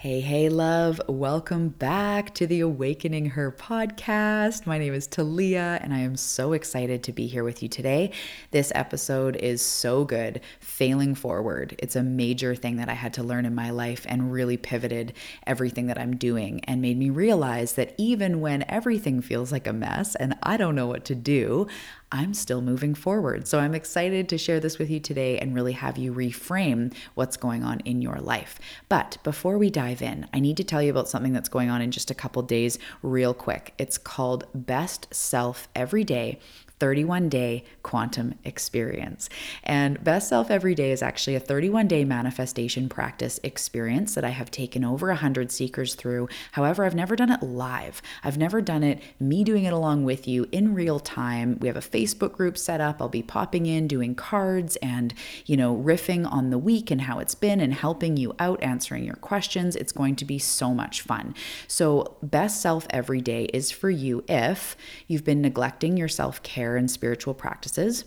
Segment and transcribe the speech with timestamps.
[0.00, 0.98] Hey, hey, love.
[1.08, 4.64] Welcome back to the Awakening Her podcast.
[4.64, 8.12] My name is Talia, and I am so excited to be here with you today.
[8.50, 10.40] This episode is so good.
[10.58, 11.76] Failing forward.
[11.80, 15.12] It's a major thing that I had to learn in my life and really pivoted
[15.46, 19.72] everything that I'm doing and made me realize that even when everything feels like a
[19.74, 21.66] mess and I don't know what to do,
[22.12, 23.46] I'm still moving forward.
[23.46, 27.36] So I'm excited to share this with you today and really have you reframe what's
[27.36, 28.58] going on in your life.
[28.88, 31.80] But before we dive in, I need to tell you about something that's going on
[31.82, 33.74] in just a couple days, real quick.
[33.78, 36.40] It's called Best Self Every Day
[36.80, 39.28] 31 day quantum experience.
[39.62, 44.30] And Best Self Every Day is actually a 31 day manifestation practice experience that I
[44.30, 46.28] have taken over 100 seekers through.
[46.52, 48.00] However, I've never done it live.
[48.24, 51.58] I've never done it, me doing it along with you in real time.
[51.60, 52.96] We have a Facebook group set up.
[53.00, 55.12] I'll be popping in, doing cards and,
[55.44, 59.04] you know, riffing on the week and how it's been and helping you out, answering
[59.04, 59.76] your questions.
[59.76, 61.34] It's going to be so much fun.
[61.68, 66.69] So, Best Self Every Day is for you if you've been neglecting your self care
[66.76, 68.04] and spiritual practices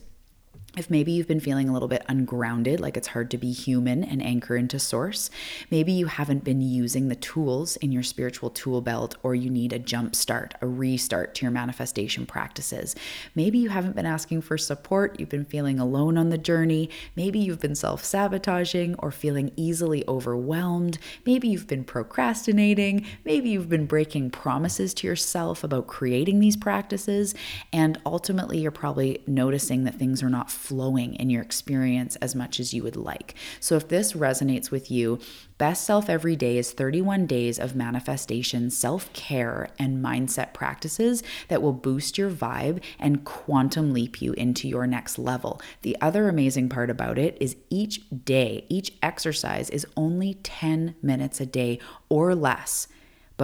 [0.75, 4.03] if maybe you've been feeling a little bit ungrounded, like it's hard to be human
[4.03, 5.29] and anchor into source,
[5.69, 9.71] maybe you haven't been using the tools in your spiritual tool belt, or you need
[9.71, 12.95] a jump start, a restart to your manifestation practices.
[13.35, 17.37] Maybe you haven't been asking for support, you've been feeling alone on the journey, maybe
[17.37, 23.85] you've been self sabotaging or feeling easily overwhelmed, maybe you've been procrastinating, maybe you've been
[23.85, 27.35] breaking promises to yourself about creating these practices,
[27.71, 32.57] and ultimately you're probably noticing that things are not flowing in your experience as much
[32.59, 33.35] as you would like.
[33.59, 35.19] So, if this resonates with you,
[35.57, 41.61] Best Self Every Day is 31 days of manifestation, self care, and mindset practices that
[41.61, 45.61] will boost your vibe and quantum leap you into your next level.
[45.81, 51.41] The other amazing part about it is each day, each exercise is only 10 minutes
[51.41, 52.87] a day or less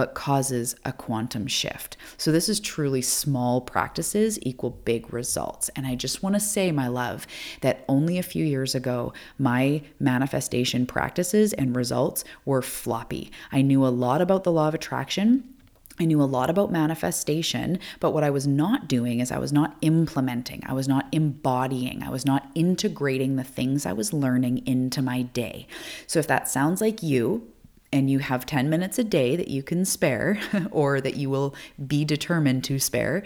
[0.00, 1.94] but causes a quantum shift.
[2.16, 5.68] So, this is truly small practices equal big results.
[5.76, 7.26] And I just want to say, my love,
[7.60, 13.30] that only a few years ago, my manifestation practices and results were floppy.
[13.52, 15.44] I knew a lot about the law of attraction.
[15.98, 19.52] I knew a lot about manifestation, but what I was not doing is I was
[19.52, 24.66] not implementing, I was not embodying, I was not integrating the things I was learning
[24.66, 25.66] into my day.
[26.06, 27.52] So, if that sounds like you,
[27.92, 30.38] and you have 10 minutes a day that you can spare
[30.70, 31.54] or that you will
[31.86, 33.22] be determined to spare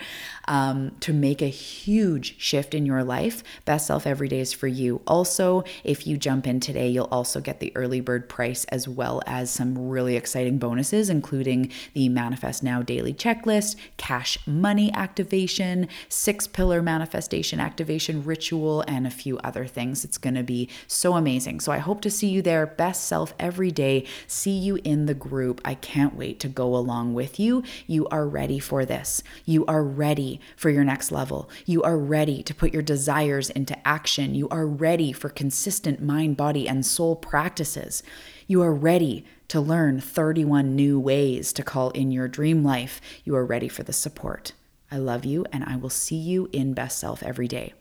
[0.49, 4.67] um, to make a huge shift in your life, Best Self Every Day is for
[4.67, 5.03] you.
[5.07, 9.23] Also, if you jump in today, you'll also get the early bird price as well
[9.27, 16.47] as some really exciting bonuses, including the Manifest Now daily checklist, cash money activation, six
[16.47, 20.05] pillar manifestation activation ritual, and a few other things.
[20.05, 21.61] It's going to be so amazing.
[21.61, 22.67] So I hope to see you there.
[22.67, 24.07] Best Self Every Day.
[24.27, 25.61] See you in the group.
[25.65, 27.63] I can't wait to go along with you.
[27.87, 29.23] You are ready for this.
[29.45, 31.51] You are ready for your next level.
[31.67, 34.35] You are ready to put your desires into action.
[34.35, 38.03] You are ready for consistent mind, body, and soul practices.
[38.47, 43.01] You are ready to learn 31 new ways to call in your dream life.
[43.25, 44.53] You are ready for the support.
[44.91, 47.75] I love you, and I will see you in Best Self every day.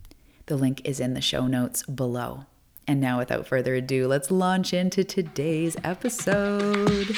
[0.47, 2.45] The link is in the show notes below.
[2.87, 7.17] And now, without further ado, let's launch into today's episode.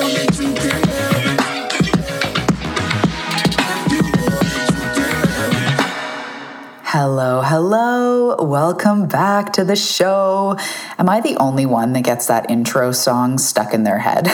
[6.93, 8.35] Hello, hello.
[8.43, 10.57] Welcome back to the show.
[10.99, 14.25] Am I the only one that gets that intro song stuck in their head?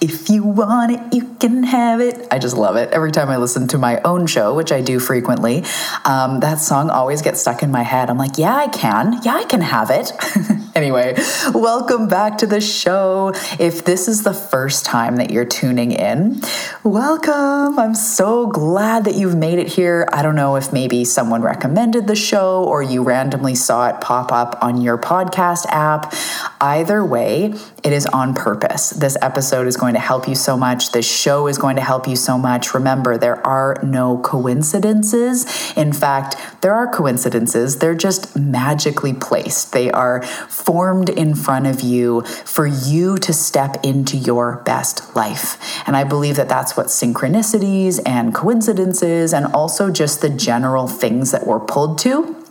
[0.00, 2.26] if you want it, you can have it.
[2.32, 2.90] I just love it.
[2.90, 5.62] Every time I listen to my own show, which I do frequently,
[6.04, 8.10] um, that song always gets stuck in my head.
[8.10, 9.20] I'm like, yeah, I can.
[9.22, 10.10] Yeah, I can have it.
[10.74, 11.14] anyway,
[11.54, 13.32] welcome back to the show.
[13.58, 16.40] If this is the first time that you're tuning in,
[16.82, 17.78] welcome.
[17.78, 20.08] I'm so glad that you've made it here.
[20.12, 24.32] I don't know if maybe someone recommended the show or you randomly saw it pop
[24.32, 26.14] up on your podcast app.
[26.62, 28.90] Either way, it is on purpose.
[28.90, 30.92] This episode is going to help you so much.
[30.92, 32.72] This show is going to help you so much.
[32.72, 35.44] Remember, there are no coincidences.
[35.76, 39.72] In fact, there are coincidences, they're just magically placed.
[39.72, 45.58] They are formed in front of you for you to step into your best life.
[45.84, 51.32] And I believe that that's what synchronicities and coincidences and also just the general things
[51.32, 52.41] that we're pulled to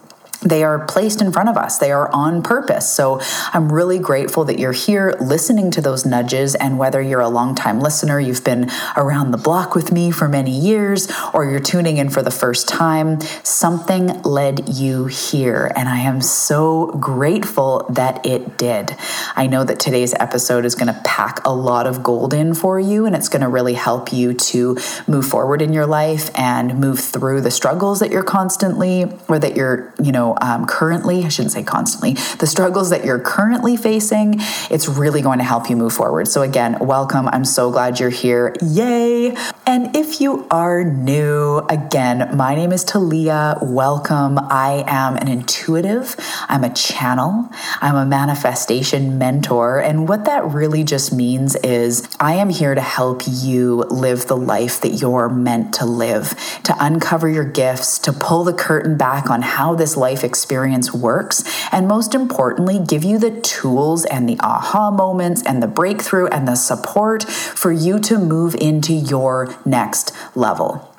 [0.41, 1.77] they are placed in front of us.
[1.77, 2.91] They are on purpose.
[2.91, 3.21] So
[3.53, 6.55] I'm really grateful that you're here listening to those nudges.
[6.55, 10.51] And whether you're a longtime listener, you've been around the block with me for many
[10.51, 15.71] years, or you're tuning in for the first time, something led you here.
[15.75, 18.95] And I am so grateful that it did.
[19.35, 22.79] I know that today's episode is going to pack a lot of gold in for
[22.79, 24.77] you, and it's going to really help you to
[25.07, 29.55] move forward in your life and move through the struggles that you're constantly, or that
[29.55, 34.35] you're, you know, um, currently, I shouldn't say constantly, the struggles that you're currently facing,
[34.69, 36.27] it's really going to help you move forward.
[36.27, 37.27] So, again, welcome.
[37.29, 38.55] I'm so glad you're here.
[38.61, 39.35] Yay!
[39.65, 43.57] And if you are new, again, my name is Talia.
[43.61, 44.39] Welcome.
[44.39, 46.15] I am an intuitive,
[46.49, 47.49] I'm a channel,
[47.81, 49.79] I'm a manifestation mentor.
[49.79, 54.37] And what that really just means is I am here to help you live the
[54.37, 59.29] life that you're meant to live, to uncover your gifts, to pull the curtain back
[59.29, 64.27] on how this life life experience works, and most importantly, give you the tools and
[64.27, 69.53] the aha moments and the breakthrough and the support for you to move into your
[69.65, 70.90] next level.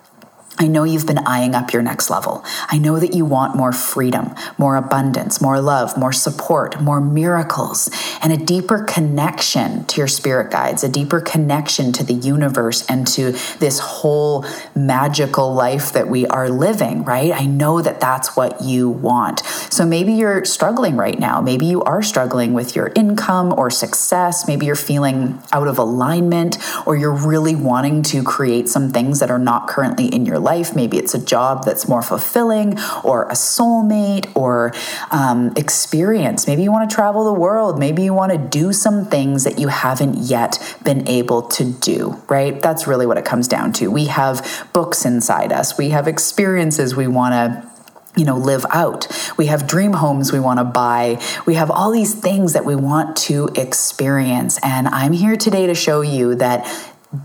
[0.59, 2.45] I know you've been eyeing up your next level.
[2.69, 7.89] I know that you want more freedom, more abundance, more love, more support, more miracles,
[8.23, 13.07] and a deeper connection to your spirit guides, a deeper connection to the universe and
[13.09, 14.45] to this whole
[14.75, 17.33] magical life that we are living, right?
[17.33, 19.41] I know that that's what you want.
[19.71, 21.41] So maybe you're struggling right now.
[21.41, 24.47] Maybe you are struggling with your income or success.
[24.47, 29.31] Maybe you're feeling out of alignment or you're really wanting to create some things that
[29.31, 30.75] are not currently in your life.
[30.75, 34.73] Maybe it's a job that's more fulfilling, or a soulmate, or
[35.11, 36.47] um, experience.
[36.47, 37.79] Maybe you want to travel the world.
[37.79, 42.23] Maybe you want to do some things that you haven't yet been able to do,
[42.29, 42.61] right?
[42.61, 43.91] That's really what it comes down to.
[43.91, 47.73] We have books inside us, we have experiences we want to
[48.17, 49.09] you know, live out.
[49.39, 51.19] We have dream homes we want to buy.
[51.47, 54.59] We have all these things that we want to experience.
[54.63, 56.67] And I'm here today to show you that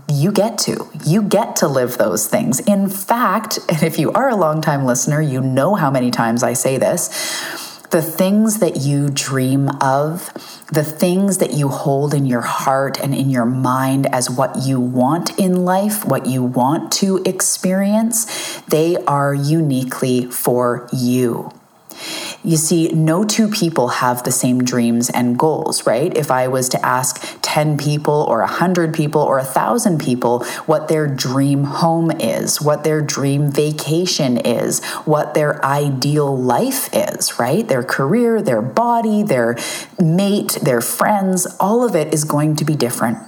[0.08, 0.88] you get to.
[1.04, 2.60] You get to live those things.
[2.60, 6.52] In fact, and if you are a longtime listener, you know how many times I
[6.52, 7.08] say this
[7.90, 10.30] the things that you dream of,
[10.70, 14.78] the things that you hold in your heart and in your mind as what you
[14.78, 21.50] want in life, what you want to experience, they are uniquely for you.
[22.44, 26.16] You see, no two people have the same dreams and goals, right?
[26.16, 31.08] If I was to ask 10 people or 100 people or 1,000 people what their
[31.08, 37.66] dream home is, what their dream vacation is, what their ideal life is, right?
[37.66, 39.56] Their career, their body, their
[40.00, 43.18] mate, their friends, all of it is going to be different.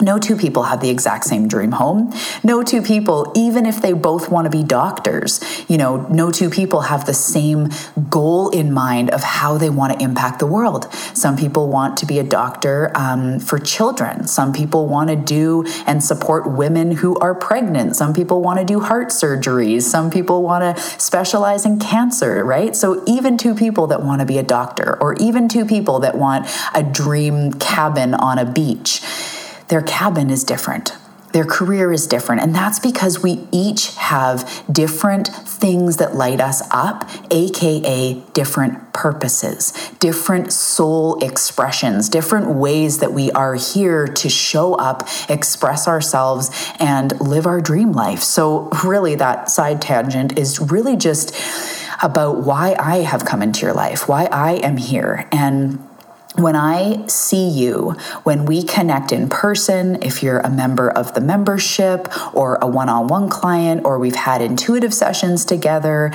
[0.00, 2.12] No two people have the exact same dream home.
[2.44, 6.50] No two people, even if they both want to be doctors, you know, no two
[6.50, 7.70] people have the same
[8.08, 10.92] goal in mind of how they want to impact the world.
[11.14, 14.28] Some people want to be a doctor um, for children.
[14.28, 17.96] Some people want to do and support women who are pregnant.
[17.96, 19.82] Some people want to do heart surgeries.
[19.82, 22.76] Some people want to specialize in cancer, right?
[22.76, 26.16] So even two people that want to be a doctor, or even two people that
[26.16, 29.02] want a dream cabin on a beach
[29.68, 30.92] their cabin is different.
[31.32, 32.40] Their career is different.
[32.40, 39.72] And that's because we each have different things that light us up, AKA different purposes,
[39.98, 47.20] different soul expressions, different ways that we are here to show up, express ourselves, and
[47.20, 48.22] live our dream life.
[48.22, 51.36] So, really, that side tangent is really just
[52.02, 55.28] about why I have come into your life, why I am here.
[55.30, 55.87] And
[56.38, 61.20] when I see you, when we connect in person, if you're a member of the
[61.20, 66.12] membership or a one on one client, or we've had intuitive sessions together,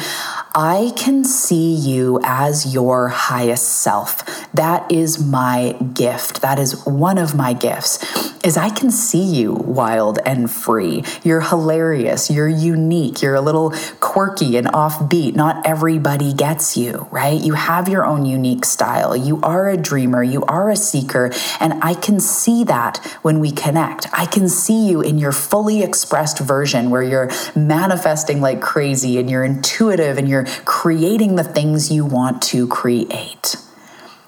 [0.56, 4.24] I can see you as your highest self.
[4.54, 6.44] That is my gift.
[6.44, 7.98] That is one of my gifts.
[8.44, 11.04] Is I can see you wild and free.
[11.24, 15.34] You're hilarious, you're unique, you're a little quirky and offbeat.
[15.34, 17.42] Not everybody gets you, right?
[17.42, 19.16] You have your own unique style.
[19.16, 23.52] You are a dreamer, you are a seeker, and I can see that when we
[23.52, 24.06] connect.
[24.14, 29.32] I can see you in your fully expressed version where you're manifesting like crazy and
[29.32, 33.56] you're intuitive and you're creating the things you want to create.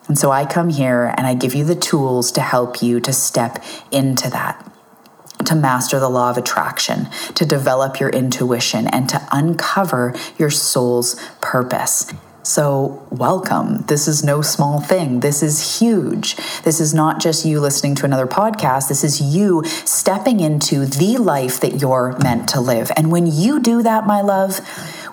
[0.07, 3.13] And so I come here and I give you the tools to help you to
[3.13, 4.71] step into that
[5.43, 11.15] to master the law of attraction, to develop your intuition, and to uncover your soul's
[11.41, 12.11] purpose.
[12.43, 13.85] So, welcome.
[13.87, 15.21] This is no small thing.
[15.21, 16.35] This is huge.
[16.61, 18.87] This is not just you listening to another podcast.
[18.87, 22.91] This is you stepping into the life that you're meant to live.
[22.95, 24.59] And when you do that, my love,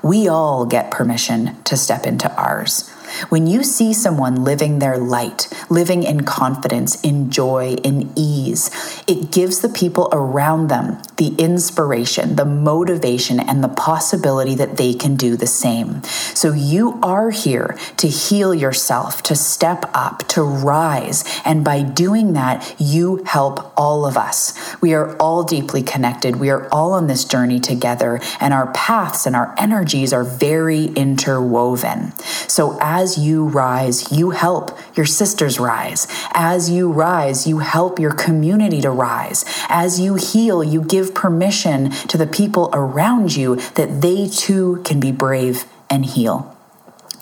[0.02, 2.91] we all get permission to step into ours.
[3.28, 8.70] When you see someone living their light, living in confidence, in joy, in ease,
[9.06, 14.92] it gives the people around them the inspiration, the motivation, and the possibility that they
[14.92, 16.02] can do the same.
[16.34, 21.24] So you are here to heal yourself, to step up, to rise.
[21.44, 24.58] And by doing that, you help all of us.
[24.80, 26.36] We are all deeply connected.
[26.36, 30.86] We are all on this journey together, and our paths and our energies are very
[30.86, 32.12] interwoven.
[32.48, 36.06] So as as you rise, you help your sisters rise.
[36.32, 39.44] As you rise, you help your community to rise.
[39.68, 45.00] As you heal, you give permission to the people around you that they too can
[45.00, 46.48] be brave and heal.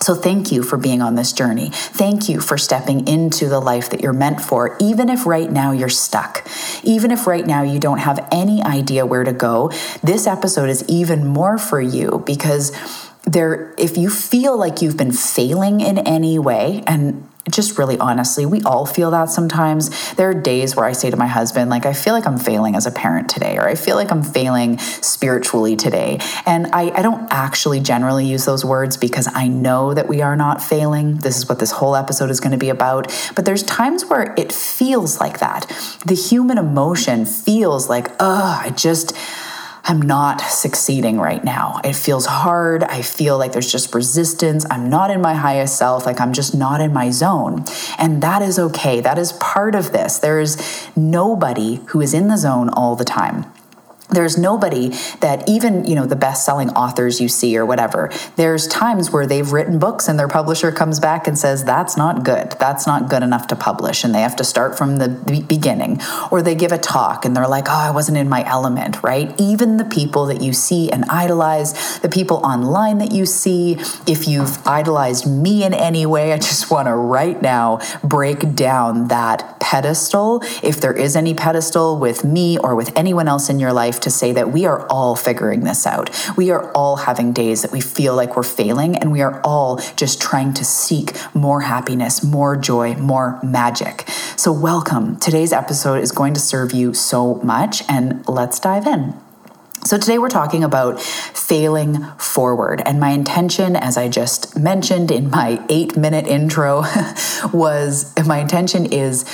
[0.01, 1.69] So, thank you for being on this journey.
[1.71, 5.71] Thank you for stepping into the life that you're meant for, even if right now
[5.71, 6.47] you're stuck.
[6.83, 9.69] Even if right now you don't have any idea where to go,
[10.01, 12.71] this episode is even more for you because
[13.31, 18.45] there if you feel like you've been failing in any way and just really honestly,
[18.45, 20.13] we all feel that sometimes.
[20.13, 22.75] There are days where I say to my husband, like, I feel like I'm failing
[22.75, 26.19] as a parent today, or I feel like I'm failing spiritually today.
[26.45, 30.35] And I, I don't actually generally use those words because I know that we are
[30.35, 31.17] not failing.
[31.17, 33.07] This is what this whole episode is going to be about.
[33.35, 35.67] But there's times where it feels like that.
[36.05, 39.15] The human emotion feels like, oh, I just.
[39.83, 41.81] I'm not succeeding right now.
[41.83, 42.83] It feels hard.
[42.83, 44.65] I feel like there's just resistance.
[44.69, 46.05] I'm not in my highest self.
[46.05, 47.65] Like I'm just not in my zone.
[47.97, 49.01] And that is okay.
[49.01, 50.19] That is part of this.
[50.19, 53.45] There is nobody who is in the zone all the time
[54.11, 54.89] there's nobody
[55.19, 58.11] that even you know the best-selling authors you see or whatever.
[58.35, 62.23] There's times where they've written books and their publisher comes back and says that's not
[62.23, 62.51] good.
[62.59, 65.09] That's not good enough to publish and they have to start from the
[65.47, 66.01] beginning.
[66.29, 69.33] Or they give a talk and they're like oh i wasn't in my element right?
[69.39, 73.77] Even the people that you see and idolize the people online that you see
[74.07, 79.07] if you've idolized me in any way i just want to right now break down
[79.07, 80.41] that pedestal.
[80.61, 84.11] If there is any pedestal with me or with anyone else in your life to
[84.11, 86.09] say that we are all figuring this out.
[86.35, 89.77] We are all having days that we feel like we're failing, and we are all
[89.95, 94.05] just trying to seek more happiness, more joy, more magic.
[94.35, 95.17] So, welcome.
[95.17, 99.15] Today's episode is going to serve you so much, and let's dive in.
[99.83, 102.81] So, today we're talking about failing forward.
[102.85, 106.83] And my intention, as I just mentioned in my eight minute intro,
[107.53, 109.25] was my intention is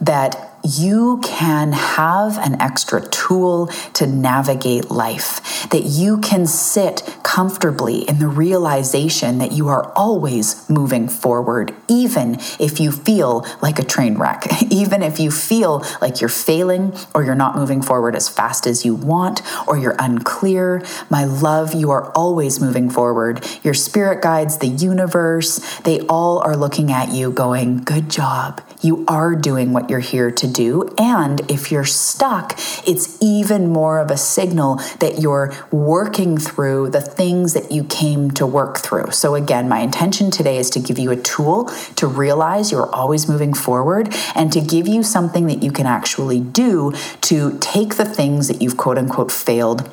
[0.00, 7.02] that you can have an extra tool to navigate life, that you can sit
[7.36, 13.78] comfortably in the realization that you are always moving forward, even if you feel like
[13.78, 18.16] a train wreck, even if you feel like you're failing or you're not moving forward
[18.16, 20.82] as fast as you want or you're unclear.
[21.10, 23.46] My love, you are always moving forward.
[23.62, 28.62] Your spirit guides, the universe, they all are looking at you going, Good job.
[28.80, 30.94] You are doing what you're here to do.
[30.96, 32.52] And if you're stuck,
[32.86, 38.30] it's even more of a signal that you're working through the things that you came
[38.32, 39.10] to work through.
[39.10, 41.64] So, again, my intention today is to give you a tool
[41.96, 46.40] to realize you're always moving forward and to give you something that you can actually
[46.40, 46.92] do
[47.22, 49.90] to take the things that you've quote unquote failed.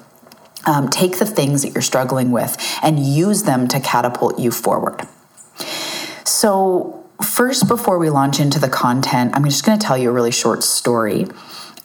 [0.65, 5.01] Um, take the things that you're struggling with and use them to catapult you forward.
[6.23, 10.11] So, First, before we launch into the content, I'm just going to tell you a
[10.11, 11.25] really short story.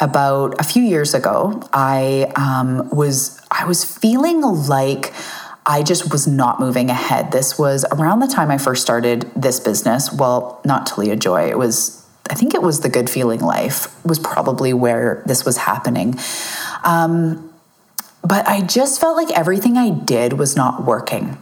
[0.00, 5.12] About a few years ago, I um, was I was feeling like
[5.67, 7.33] I just was not moving ahead.
[7.33, 10.12] This was around the time I first started this business.
[10.12, 11.50] Well, not Talia Joy.
[11.50, 15.57] It was I think it was the Good Feeling Life was probably where this was
[15.57, 16.19] happening.
[16.85, 17.52] Um,
[18.23, 21.38] but I just felt like everything I did was not working.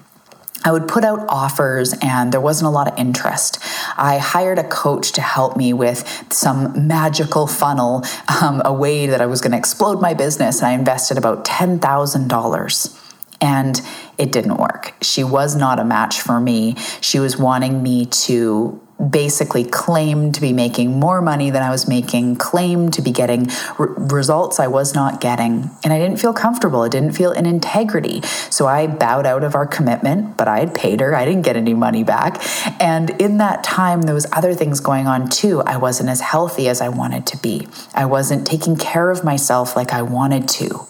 [0.67, 3.61] I would put out offers and there wasn't a lot of interest.
[3.97, 8.03] I hired a coach to help me with some magical funnel,
[8.43, 10.59] um, a way that I was going to explode my business.
[10.59, 13.03] And I invested about $10,000
[13.41, 13.81] and
[14.19, 14.95] it didn't work.
[15.03, 16.75] She was not a match for me.
[17.01, 18.81] She was wanting me to
[19.11, 23.51] basically claimed to be making more money than I was making, claimed to be getting
[23.79, 25.71] r- results I was not getting.
[25.85, 26.81] And I didn't feel comfortable.
[26.81, 28.23] I didn't feel in integrity.
[28.51, 31.15] So I bowed out of our commitment, but I had paid her.
[31.15, 32.41] I didn't get any money back.
[32.81, 35.61] And in that time, there was other things going on too.
[35.63, 37.69] I wasn't as healthy as I wanted to be.
[37.95, 40.87] I wasn't taking care of myself like I wanted to.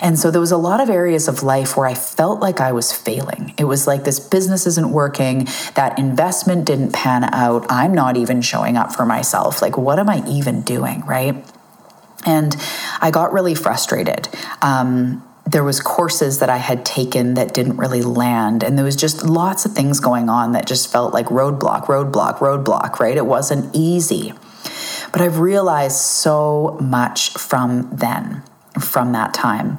[0.00, 2.72] And so there was a lot of areas of life where I felt like I
[2.72, 3.54] was failing.
[3.58, 7.37] It was like this business isn't working, that investment didn't pan out,
[7.68, 9.62] I'm not even showing up for myself.
[9.62, 11.44] Like, what am I even doing, right?
[12.26, 12.56] And
[13.00, 14.28] I got really frustrated.
[14.60, 18.96] Um, there was courses that I had taken that didn't really land and there was
[18.96, 23.16] just lots of things going on that just felt like roadblock, roadblock, roadblock, right?
[23.16, 24.34] It wasn't easy.
[25.10, 28.42] But I've realized so much from then
[28.78, 29.78] from that time.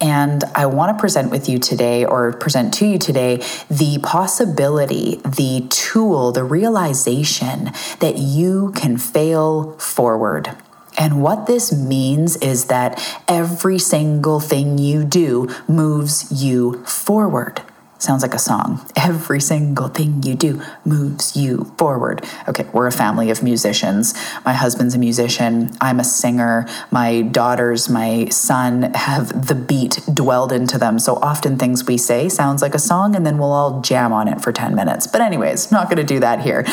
[0.00, 5.16] And I want to present with you today, or present to you today, the possibility,
[5.24, 10.56] the tool, the realization that you can fail forward.
[10.96, 17.62] And what this means is that every single thing you do moves you forward.
[17.98, 18.88] Sounds like a song.
[18.94, 22.24] Every single thing you do moves you forward.
[22.46, 24.14] Okay, we're a family of musicians.
[24.44, 25.72] My husband's a musician.
[25.80, 26.68] I'm a singer.
[26.92, 31.00] My daughters, my son have the beat dwelled into them.
[31.00, 34.28] So often things we say sounds like a song and then we'll all jam on
[34.28, 35.08] it for 10 minutes.
[35.08, 36.64] But, anyways, not going to do that here.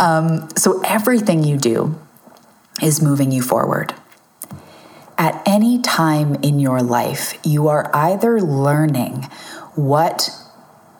[0.00, 1.96] Um, so everything you do
[2.82, 3.94] is moving you forward.
[5.16, 9.28] At any time in your life, you are either learning
[9.76, 10.30] what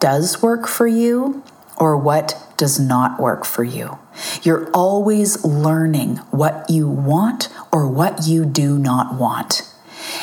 [0.03, 1.45] does work for you
[1.77, 3.99] or what does not work for you.
[4.43, 9.63] You're always learning what you want or what you do not want.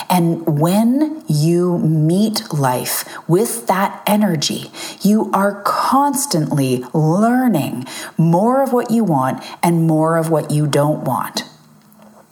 [0.09, 4.69] And when you meet life with that energy,
[5.01, 7.85] you are constantly learning
[8.17, 11.45] more of what you want and more of what you don't want.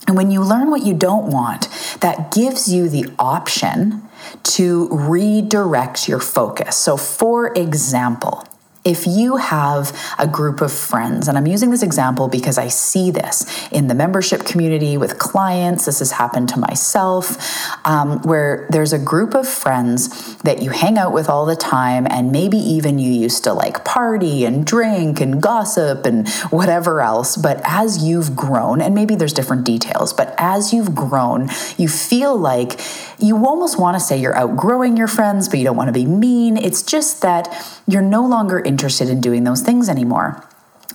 [0.07, 1.67] And when you learn what you don't want,
[1.99, 4.03] that gives you the option
[4.43, 6.77] to redirect your focus.
[6.77, 8.36] So, for example,
[8.87, 13.11] if you have a group of friends, and I'm using this example because I see
[13.11, 17.37] this in the membership community with clients, this has happened to myself,
[17.85, 22.07] um, where there's a group of friends that you hang out with all the time,
[22.09, 27.35] and maybe even you used to like party and drink and gossip and whatever else.
[27.35, 32.37] But as you've grown, and maybe there's different details, but as you've grown, you feel
[32.37, 32.79] like
[33.19, 36.05] you almost want to say you're outgrowing your friends, but you don't want to be
[36.05, 36.55] mean.
[36.55, 37.49] It's just that
[37.85, 40.43] you're no longer interested in doing those things anymore.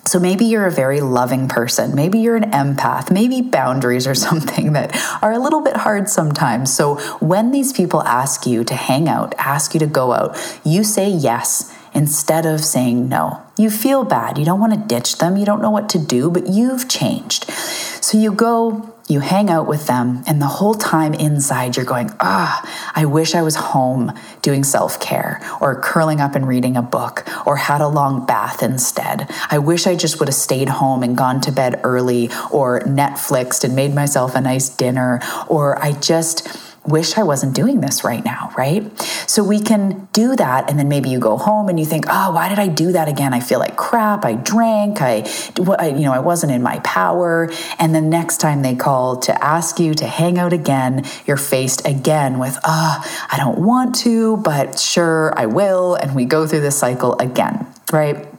[0.04, 1.94] So maybe you're a very loving person.
[1.94, 3.10] Maybe you're an empath.
[3.10, 6.72] Maybe boundaries are something that are a little bit hard sometimes.
[6.72, 10.84] So when these people ask you to hang out, ask you to go out, you
[10.84, 13.42] say yes instead of saying no.
[13.56, 14.38] You feel bad.
[14.38, 15.36] You don't want to ditch them.
[15.36, 17.50] You don't know what to do, but you've changed.
[17.50, 22.10] So you go you hang out with them, and the whole time inside, you're going,
[22.18, 26.82] Ah, I wish I was home doing self care, or curling up and reading a
[26.82, 29.30] book, or had a long bath instead.
[29.50, 33.64] I wish I just would have stayed home and gone to bed early, or Netflixed
[33.64, 38.24] and made myself a nice dinner, or I just wish I wasn't doing this right
[38.24, 39.00] now, right?
[39.28, 40.68] So we can do that.
[40.68, 43.08] And then maybe you go home and you think, oh, why did I do that
[43.08, 43.32] again?
[43.32, 44.24] I feel like crap.
[44.24, 45.00] I drank.
[45.00, 45.24] I,
[45.56, 47.50] you know, I wasn't in my power.
[47.78, 51.86] And the next time they call to ask you to hang out again, you're faced
[51.86, 55.94] again with, oh, I don't want to, but sure, I will.
[55.94, 58.31] And we go through this cycle again, right?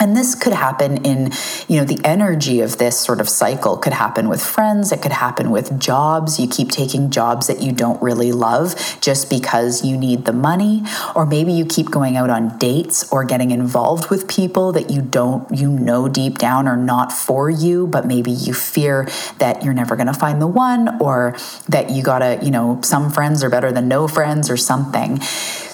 [0.00, 1.32] And this could happen in,
[1.66, 4.92] you know, the energy of this sort of cycle could happen with friends.
[4.92, 6.38] It could happen with jobs.
[6.38, 10.84] You keep taking jobs that you don't really love just because you need the money.
[11.16, 15.02] Or maybe you keep going out on dates or getting involved with people that you
[15.02, 19.08] don't, you know, deep down are not for you, but maybe you fear
[19.38, 21.36] that you're never going to find the one or
[21.68, 25.20] that you gotta, you know, some friends are better than no friends or something.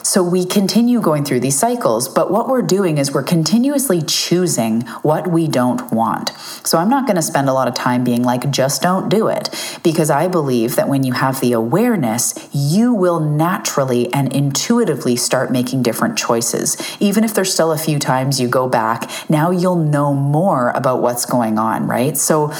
[0.05, 4.83] So we continue going through these cycles, but what we're doing is we're continuously choosing
[5.01, 6.29] what we don't want.
[6.63, 9.29] So I'm not going to spend a lot of time being like, just don't do
[9.29, 9.49] it,
[9.83, 15.51] because I believe that when you have the awareness, you will naturally and intuitively start
[15.51, 16.77] making different choices.
[17.01, 21.01] Even if there's still a few times you go back, now you'll know more about
[21.01, 22.19] what's going on, right?
[22.19, 22.53] So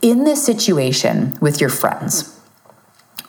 [0.00, 2.34] in this situation with your friends,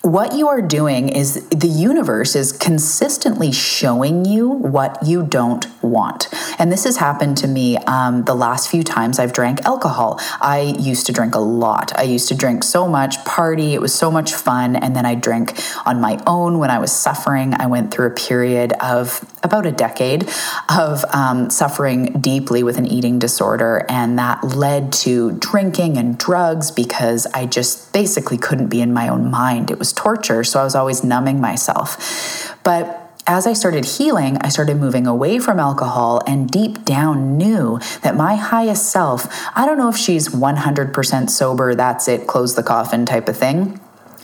[0.02, 6.30] what you are doing is the universe is consistently showing you what you don't want.
[6.58, 10.20] And this has happened to me um, the last few times I've drank alcohol.
[10.40, 11.98] I used to drink a lot.
[11.98, 14.78] I used to drink so much, party, it was so much fun.
[14.78, 17.54] And then I drink on my own when I was suffering.
[17.60, 20.30] I went through a period of about a decade
[20.70, 26.72] of um, suffering deeply with an eating disorder, and that led to drinking and drugs
[26.72, 29.72] because I just basically couldn't be in my own mind.
[29.72, 32.58] It was torture, so I was always numbing myself.
[32.64, 37.80] But as I started healing, I started moving away from alcohol and deep down knew
[38.02, 42.64] that my highest self, I don't know if she's 100% sober, that's it, close the
[42.64, 43.80] coffin type of thing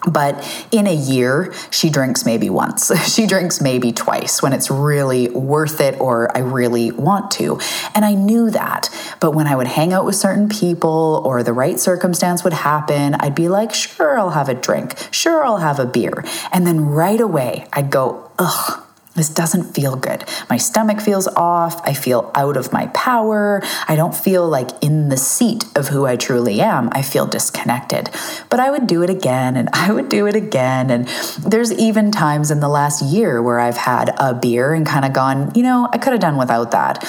[0.07, 2.91] but in a year, she drinks maybe once.
[3.13, 7.59] she drinks maybe twice when it's really worth it or I really want to.
[7.93, 8.89] And I knew that.
[9.19, 13.15] But when I would hang out with certain people or the right circumstance would happen,
[13.15, 14.95] I'd be like, sure, I'll have a drink.
[15.11, 16.23] Sure, I'll have a beer.
[16.51, 18.84] And then right away, I'd go, ugh,
[19.15, 20.25] this doesn't feel good.
[20.49, 21.81] My stomach feels off.
[21.87, 23.61] I feel out of my power.
[23.87, 26.89] I don't feel like in the seat of who I truly am.
[26.91, 28.09] I feel disconnected.
[28.49, 30.91] But I would do it again and I would do it again.
[30.91, 31.07] And
[31.39, 35.13] there's even times in the last year where I've had a beer and kind of
[35.13, 37.03] gone, you know, I could have done without that.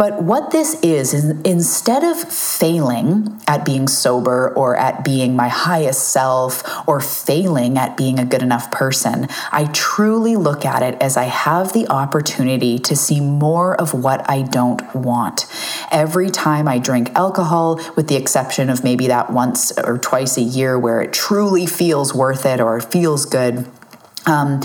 [0.00, 5.48] But what this is, is instead of failing at being sober or at being my
[5.48, 10.94] highest self or failing at being a good enough person, I truly look at it
[11.02, 15.46] as I have the opportunity to see more of what I don't want.
[15.90, 20.42] Every time I drink alcohol, with the exception of maybe that once or twice a
[20.42, 23.66] year where it truly feels worth it or feels good.
[24.26, 24.60] Um,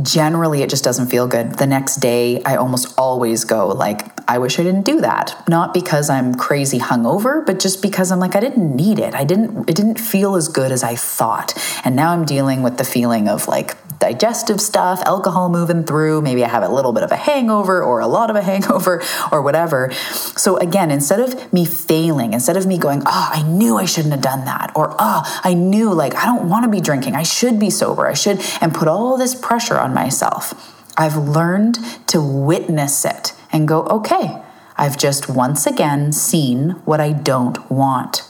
[0.00, 1.58] generally it just doesn't feel good.
[1.58, 5.36] The next day, I almost always go like, I wish I didn't do that.
[5.48, 9.14] Not because I'm crazy hungover, but just because I'm like, I didn't need it.
[9.14, 11.52] I didn't, it didn't feel as good as I thought.
[11.84, 16.20] And now I'm dealing with the feeling of like digestive stuff, alcohol moving through.
[16.22, 19.00] Maybe I have a little bit of a hangover or a lot of a hangover
[19.30, 19.92] or whatever.
[19.92, 24.12] So again, instead of me failing, instead of me going, oh, I knew I shouldn't
[24.12, 27.22] have done that, or oh, I knew like I don't want to be drinking, I
[27.22, 30.54] should be sober, I should, and put all this pressure on myself,
[30.96, 34.42] I've learned to witness it and go, okay,
[34.76, 38.22] I've just once again seen what I don't want.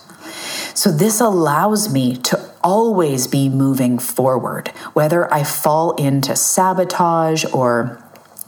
[0.75, 8.03] So, this allows me to always be moving forward, whether I fall into sabotage or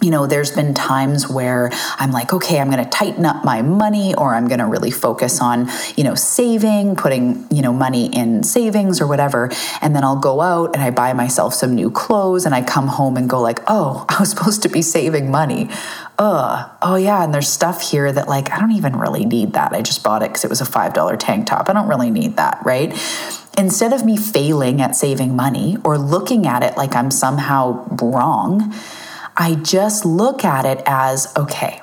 [0.05, 3.63] you know, there's been times where I'm like, okay, I'm going to tighten up my
[3.63, 8.15] money or I'm going to really focus on, you know, saving, putting, you know, money
[8.15, 9.51] in savings or whatever.
[9.81, 12.87] And then I'll go out and I buy myself some new clothes and I come
[12.87, 15.71] home and go like, oh, I was supposed to be saving money.
[16.19, 16.71] Ugh.
[16.83, 17.25] Oh, yeah.
[17.25, 19.73] And there's stuff here that like, I don't even really need that.
[19.73, 21.71] I just bought it because it was a $5 tank top.
[21.71, 22.61] I don't really need that.
[22.63, 22.93] Right
[23.57, 28.75] instead of me failing at saving money or looking at it like I'm somehow wrong,
[29.37, 31.81] I just look at it as okay,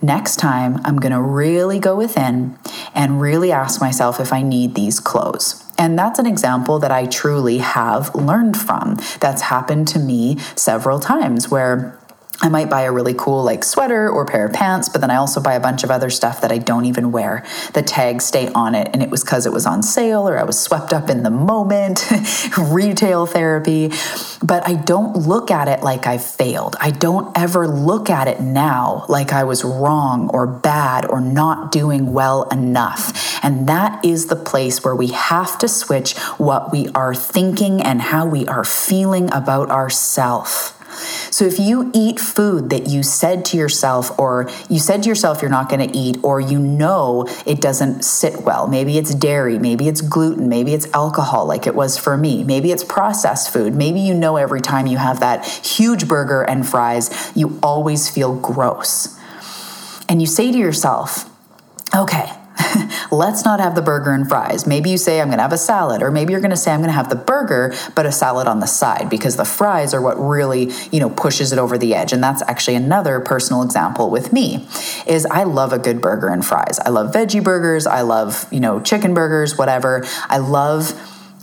[0.00, 2.58] next time I'm going to really go within
[2.94, 5.64] and really ask myself if I need these clothes.
[5.78, 8.98] And that's an example that I truly have learned from.
[9.20, 11.98] That's happened to me several times where
[12.42, 15.16] I might buy a really cool like sweater or pair of pants, but then I
[15.16, 17.44] also buy a bunch of other stuff that I don't even wear.
[17.72, 20.42] The tags stay on it, and it was because it was on sale or I
[20.42, 22.04] was swept up in the moment,
[22.58, 23.92] retail therapy.
[24.42, 26.74] But I don't look at it like I failed.
[26.80, 31.70] I don't ever look at it now like I was wrong or bad or not
[31.70, 33.38] doing well enough.
[33.44, 38.02] And that is the place where we have to switch what we are thinking and
[38.02, 40.74] how we are feeling about ourselves.
[41.30, 45.40] So if you eat food that you said to yourself, or you said to yourself
[45.40, 49.58] you're not going to eat, or you know it doesn't sit well, maybe it's dairy,
[49.58, 53.74] maybe it's gluten, maybe it's alcohol, like it was for me, maybe it's processed food,
[53.74, 58.34] maybe you know every time you have that huge burger and fries, you always feel
[58.38, 59.18] gross.
[60.08, 61.30] And you say to yourself,
[61.94, 62.30] okay,
[63.10, 64.66] let's not have the burger and fries.
[64.66, 66.72] Maybe you say, I'm going to have a salad, or maybe you're going to say,
[66.72, 69.94] I'm going to have the burger, but a salad on the side because the fries
[69.94, 72.12] are what really, you know, pushes it over the edge.
[72.12, 74.66] And that's actually another personal example with me
[75.06, 76.78] is I love a good burger and fries.
[76.84, 77.86] I love veggie burgers.
[77.86, 80.04] I love, you know, chicken burgers, whatever.
[80.28, 80.92] I love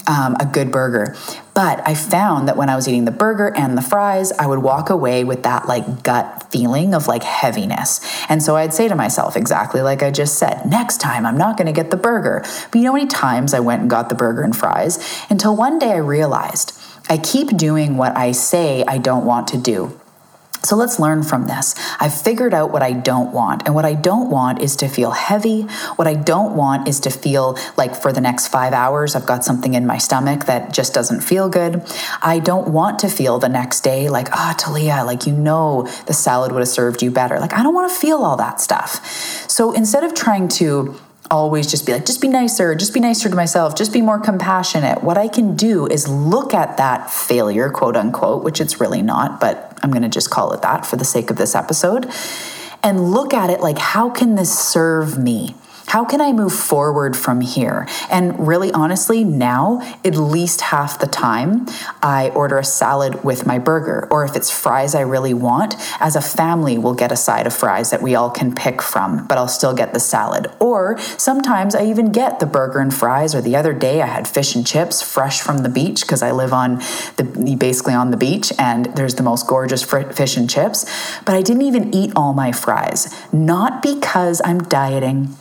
[0.08, 1.15] um, a good burger.
[1.60, 4.60] But I found that when I was eating the burger and the fries, I would
[4.60, 8.00] walk away with that like gut feeling of like heaviness.
[8.30, 11.58] And so I'd say to myself, exactly like I just said, next time I'm not
[11.58, 12.43] going to get the burger.
[12.72, 15.54] But you know how many times I went and got the burger and fries until
[15.54, 19.99] one day I realized I keep doing what I say I don't want to do.
[20.63, 21.76] So let's learn from this.
[22.00, 23.63] I've figured out what I don't want.
[23.65, 25.63] And what I don't want is to feel heavy.
[25.95, 29.45] What I don't want is to feel like for the next five hours, I've got
[29.45, 31.84] something in my stomach that just doesn't feel good.
[32.22, 35.88] I don't want to feel the next day like, ah, oh, Talia, like you know
[36.06, 37.39] the salad would have served you better.
[37.39, 39.06] Like, I don't want to feel all that stuff.
[39.50, 41.00] So instead of trying to
[41.32, 44.20] always just be like, just be nicer, just be nicer to myself, just be more
[44.20, 45.04] compassionate.
[45.04, 49.39] What I can do is look at that failure, quote unquote, which it's really not,
[49.39, 52.12] but I'm going to just call it that for the sake of this episode,
[52.82, 55.56] and look at it like, how can this serve me?
[55.89, 57.88] How can I move forward from here?
[58.12, 61.65] And really, honestly, now, at least half the time,
[62.04, 64.08] I order a salad with my burger.
[64.12, 67.56] Or if it's fries I really want, as a family, we'll get a side of
[67.56, 70.52] fries that we all can pick from, but I'll still get the salad.
[70.60, 73.34] Or sometimes I even get the burger and fries.
[73.34, 76.30] Or the other day, I had fish and chips fresh from the beach because I
[76.30, 76.75] live on
[77.15, 80.86] the basically on the beach and there's the most gorgeous fish and chips.
[81.25, 85.36] But I didn't even eat all my fries, not because I'm dieting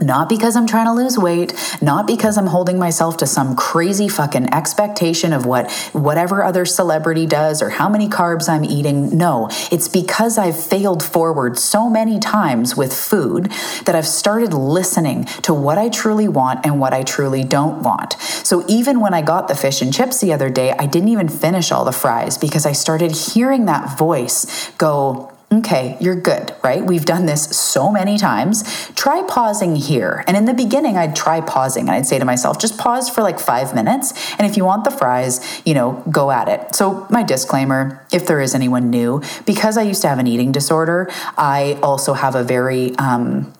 [0.00, 4.08] not because I'm trying to lose weight, not because I'm holding myself to some crazy
[4.08, 9.16] fucking expectation of what whatever other celebrity does or how many carbs I'm eating.
[9.16, 13.50] No, it's because I've failed forward so many times with food
[13.84, 18.14] that I've started listening to what I truly want and what I truly don't want.
[18.20, 21.28] So even when I got the fish and chips the other day, I didn't even
[21.28, 26.84] finish all the fries because I started hearing that voice go, Okay, you're good, right?
[26.84, 28.62] We've done this so many times.
[28.94, 30.22] Try pausing here.
[30.26, 33.22] And in the beginning, I'd try pausing and I'd say to myself, just pause for
[33.22, 34.12] like five minutes.
[34.38, 36.74] And if you want the fries, you know, go at it.
[36.74, 40.52] So, my disclaimer if there is anyone new, because I used to have an eating
[40.52, 43.52] disorder, I also have a very, um,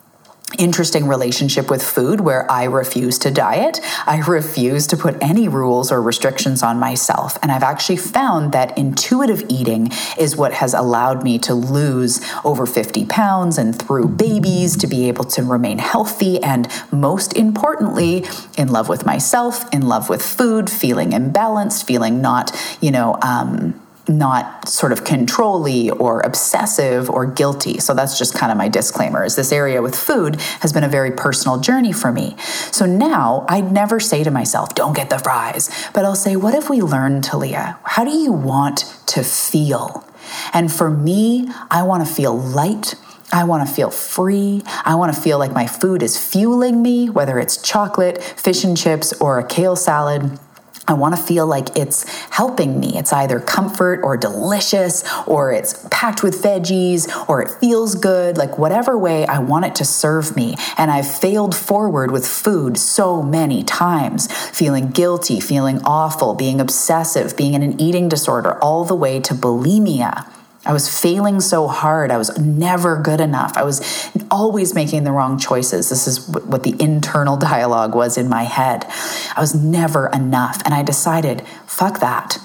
[0.58, 3.80] interesting relationship with food where I refuse to diet.
[4.06, 7.36] I refuse to put any rules or restrictions on myself.
[7.42, 12.64] And I've actually found that intuitive eating is what has allowed me to lose over
[12.64, 18.24] 50 pounds and through babies to be able to remain healthy and most importantly,
[18.56, 23.80] in love with myself, in love with food, feeling imbalanced, feeling not, you know, um,
[24.08, 27.78] not sort of controlly or obsessive or guilty.
[27.78, 30.88] So that's just kind of my disclaimer is this area with food has been a
[30.88, 32.36] very personal journey for me.
[32.70, 36.54] So now I'd never say to myself, don't get the fries, but I'll say, what
[36.54, 37.78] have we learned, Talia?
[37.84, 40.04] How do you want to feel?
[40.52, 42.94] And for me, I want to feel light.
[43.32, 44.62] I want to feel free.
[44.84, 48.76] I want to feel like my food is fueling me, whether it's chocolate, fish and
[48.76, 50.38] chips, or a kale salad.
[50.88, 52.96] I want to feel like it's helping me.
[52.96, 58.38] It's either comfort or delicious, or it's packed with veggies, or it feels good.
[58.38, 60.56] Like, whatever way I want it to serve me.
[60.78, 67.36] And I've failed forward with food so many times, feeling guilty, feeling awful, being obsessive,
[67.36, 70.26] being in an eating disorder, all the way to bulimia.
[70.66, 72.10] I was failing so hard.
[72.10, 73.56] I was never good enough.
[73.56, 75.88] I was always making the wrong choices.
[75.88, 78.84] This is what the internal dialogue was in my head.
[79.36, 80.60] I was never enough.
[80.64, 82.38] And I decided, fuck that.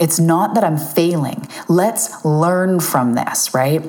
[0.00, 1.46] It's not that I'm failing.
[1.68, 3.82] Let's learn from this, right?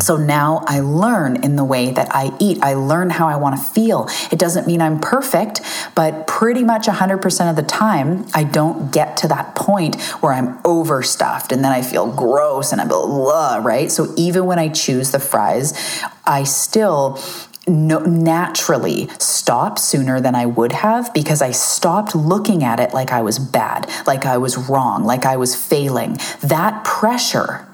[0.00, 2.62] So now I learn in the way that I eat.
[2.62, 4.08] I learn how I want to feel.
[4.30, 5.60] It doesn't mean I'm perfect,
[5.94, 10.58] but pretty much 100% of the time, I don't get to that point where I'm
[10.64, 13.90] overstuffed and then I feel gross and I'm blah, right?
[13.90, 15.74] So even when I choose the fries,
[16.24, 17.18] I still
[17.66, 23.12] no, naturally stop sooner than I would have because I stopped looking at it like
[23.12, 26.18] I was bad, like I was wrong, like I was failing.
[26.40, 27.66] That pressure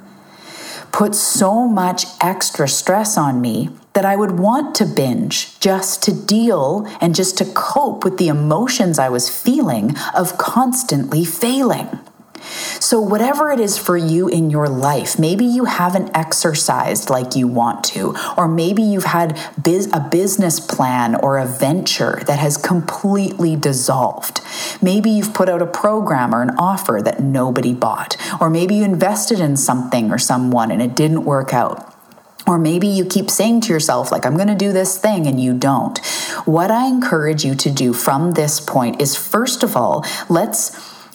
[0.92, 6.12] put so much extra stress on me that I would want to binge just to
[6.12, 11.98] deal and just to cope with the emotions I was feeling of constantly failing.
[12.80, 17.46] So, whatever it is for you in your life, maybe you haven't exercised like you
[17.46, 22.56] want to, or maybe you've had biz- a business plan or a venture that has
[22.56, 24.40] completely dissolved.
[24.80, 28.84] Maybe you've put out a program or an offer that nobody bought, or maybe you
[28.84, 31.94] invested in something or someone and it didn't work out.
[32.46, 35.38] Or maybe you keep saying to yourself, like, I'm going to do this thing, and
[35.38, 35.98] you don't.
[36.46, 40.70] What I encourage you to do from this point is first of all, let's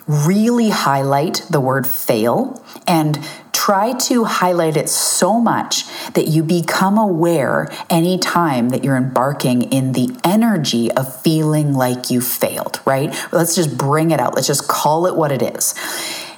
[0.07, 3.17] really highlight the word fail and
[3.53, 9.93] try to highlight it so much that you become aware anytime that you're embarking in
[9.93, 13.15] the energy of feeling like you failed, right?
[13.31, 14.35] Let's just bring it out.
[14.35, 15.75] Let's just call it what it is.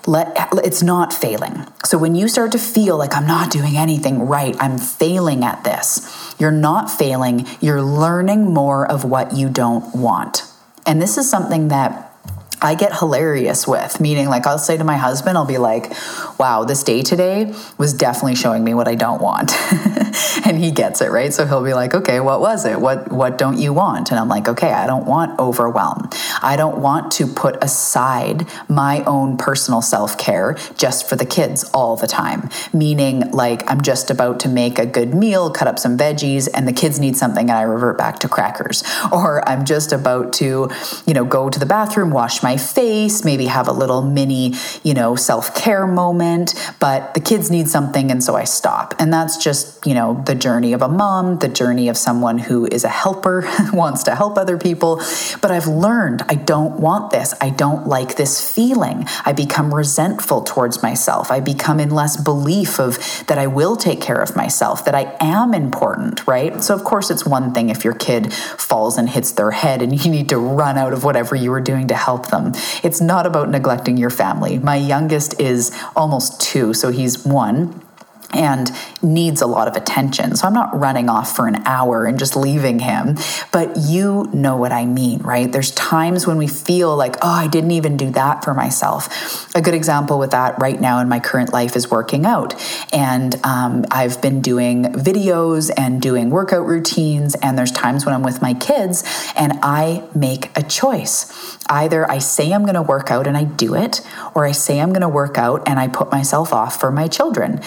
[0.05, 1.65] Let, it's not failing.
[1.83, 5.63] So when you start to feel like I'm not doing anything right, I'm failing at
[5.63, 10.43] this, you're not failing, you're learning more of what you don't want.
[10.85, 12.14] And this is something that
[12.61, 15.91] I get hilarious with, meaning like I'll say to my husband, I'll be like,
[16.39, 19.53] wow, this day today was definitely showing me what I don't want.
[20.45, 21.33] and he gets it, right?
[21.33, 22.79] So he'll be like, okay, what was it?
[22.79, 24.11] What what don't you want?
[24.11, 26.09] And I'm like, okay, I don't want overwhelm.
[26.41, 31.95] I don't want to put aside my own personal self-care just for the kids all
[31.95, 32.49] the time.
[32.73, 36.67] Meaning like I'm just about to make a good meal, cut up some veggies, and
[36.67, 38.83] the kids need something and I revert back to crackers.
[39.11, 40.69] Or I'm just about to,
[41.05, 44.53] you know, go to the bathroom, wash my face, maybe have a little mini,
[44.83, 48.93] you know, self-care moment, but the kids need something and so I stop.
[48.99, 52.67] And that's just, you know, the journey of a mom, the journey of someone who
[52.67, 55.01] is a helper, wants to help other people.
[55.41, 57.33] But I've learned I don't want this.
[57.41, 59.05] I don't like this feeling.
[59.25, 61.31] I become resentful towards myself.
[61.31, 65.17] I become in less belief of that I will take care of myself, that I
[65.19, 66.63] am important, right?
[66.63, 69.91] So of course it's one thing if your kid falls and hits their head and
[70.05, 72.34] you need to run out of whatever you were doing to help them.
[72.83, 74.59] It's not about neglecting your family.
[74.59, 77.84] My youngest is almost 2, so he's 1
[78.33, 80.35] and needs a lot of attention.
[80.35, 83.17] So I'm not running off for an hour and just leaving him,
[83.51, 85.51] but you know what I mean, right?
[85.51, 89.53] There's times when we feel like, oh, I didn't even do that for myself.
[89.55, 92.55] A good example with that right now in my current life is working out.
[92.93, 97.35] And um, I've been doing videos and doing workout routines.
[97.35, 99.03] And there's times when I'm with my kids
[99.35, 101.57] and I make a choice.
[101.67, 104.01] Either I say I'm going to work out and I do it,
[104.33, 107.07] or I say I'm going to work out and I put myself off for my
[107.07, 107.61] children.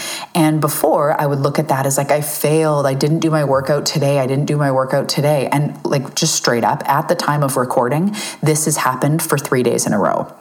[0.49, 2.87] And before, I would look at that as like, I failed.
[2.87, 4.19] I didn't do my workout today.
[4.19, 5.47] I didn't do my workout today.
[5.53, 9.63] And like, just straight up at the time of recording, this has happened for three
[9.63, 10.35] days in a row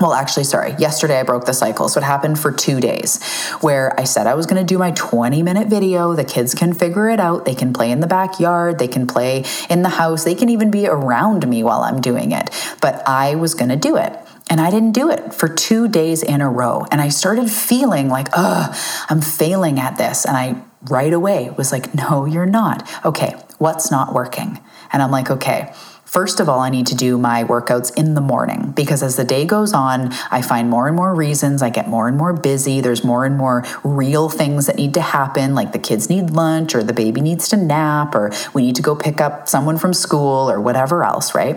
[0.00, 1.88] well, actually, sorry, yesterday I broke the cycle.
[1.88, 3.22] So it happened for two days
[3.60, 6.14] where I said I was going to do my 20 minute video.
[6.14, 7.44] The kids can figure it out.
[7.44, 10.70] They can play in the backyard, they can play in the house, they can even
[10.70, 12.50] be around me while I'm doing it.
[12.80, 14.18] But I was going to do it.
[14.50, 16.84] And I didn't do it for two days in a row.
[16.90, 18.76] And I started feeling like, ugh,
[19.08, 20.24] I'm failing at this.
[20.24, 22.88] And I right away was like, no, you're not.
[23.04, 24.60] Okay, what's not working?
[24.92, 25.72] And I'm like, okay,
[26.14, 29.24] First of all, I need to do my workouts in the morning because as the
[29.24, 31.60] day goes on, I find more and more reasons.
[31.60, 32.80] I get more and more busy.
[32.80, 36.76] There's more and more real things that need to happen, like the kids need lunch
[36.76, 39.92] or the baby needs to nap or we need to go pick up someone from
[39.92, 41.56] school or whatever else, right?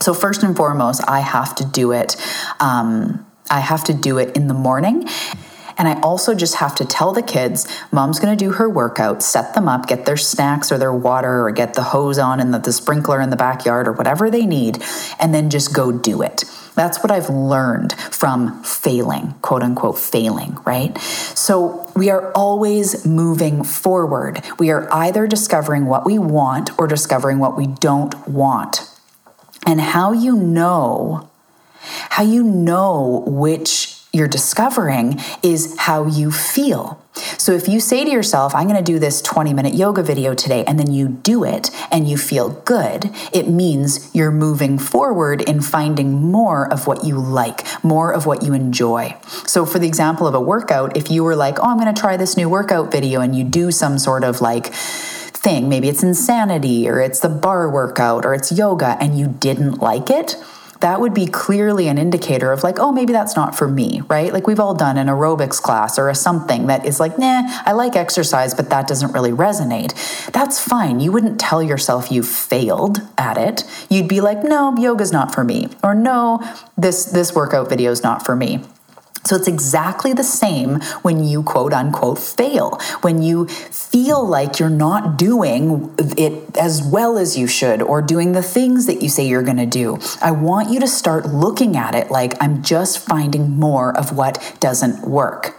[0.00, 2.16] So, first and foremost, I have to do it.
[2.60, 5.08] Um, I have to do it in the morning.
[5.76, 9.22] And I also just have to tell the kids, mom's going to do her workout,
[9.22, 12.54] set them up, get their snacks or their water, or get the hose on and
[12.54, 14.82] the, the sprinkler in the backyard or whatever they need,
[15.18, 16.44] and then just go do it.
[16.74, 20.96] That's what I've learned from failing, quote unquote, failing, right?
[20.98, 24.42] So we are always moving forward.
[24.58, 28.90] We are either discovering what we want or discovering what we don't want.
[29.66, 31.30] And how you know,
[32.10, 37.00] how you know which you're discovering is how you feel.
[37.36, 40.34] So if you say to yourself, I'm going to do this 20 minute yoga video
[40.34, 45.42] today, and then you do it and you feel good, it means you're moving forward
[45.42, 49.16] in finding more of what you like, more of what you enjoy.
[49.46, 52.00] So for the example of a workout, if you were like, oh, I'm going to
[52.00, 54.72] try this new workout video, and you do some sort of like,
[55.44, 55.68] thing.
[55.68, 60.10] Maybe it's insanity or it's the barre workout or it's yoga and you didn't like
[60.10, 60.36] it
[60.84, 64.34] that would be clearly an indicator of like, oh, maybe that's not for me, right?
[64.34, 67.72] Like we've all done an aerobics class or a something that is like, nah, I
[67.72, 69.94] like exercise, but that doesn't really resonate.
[70.32, 71.00] That's fine.
[71.00, 73.64] You wouldn't tell yourself you failed at it.
[73.88, 76.42] You'd be like, no, yoga's not for me, or no,
[76.76, 78.60] this this workout video is not for me.
[79.26, 84.68] So it's exactly the same when you quote unquote fail, when you feel like you're
[84.68, 89.26] not doing it as well as you should or doing the things that you say
[89.26, 89.98] you're going to do.
[90.20, 94.56] I want you to start looking at it like I'm just finding more of what
[94.60, 95.56] doesn't work.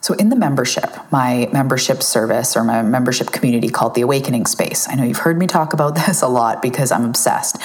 [0.00, 4.88] So, in the membership, my membership service or my membership community called the Awakening Space,
[4.88, 7.56] I know you've heard me talk about this a lot because I'm obsessed.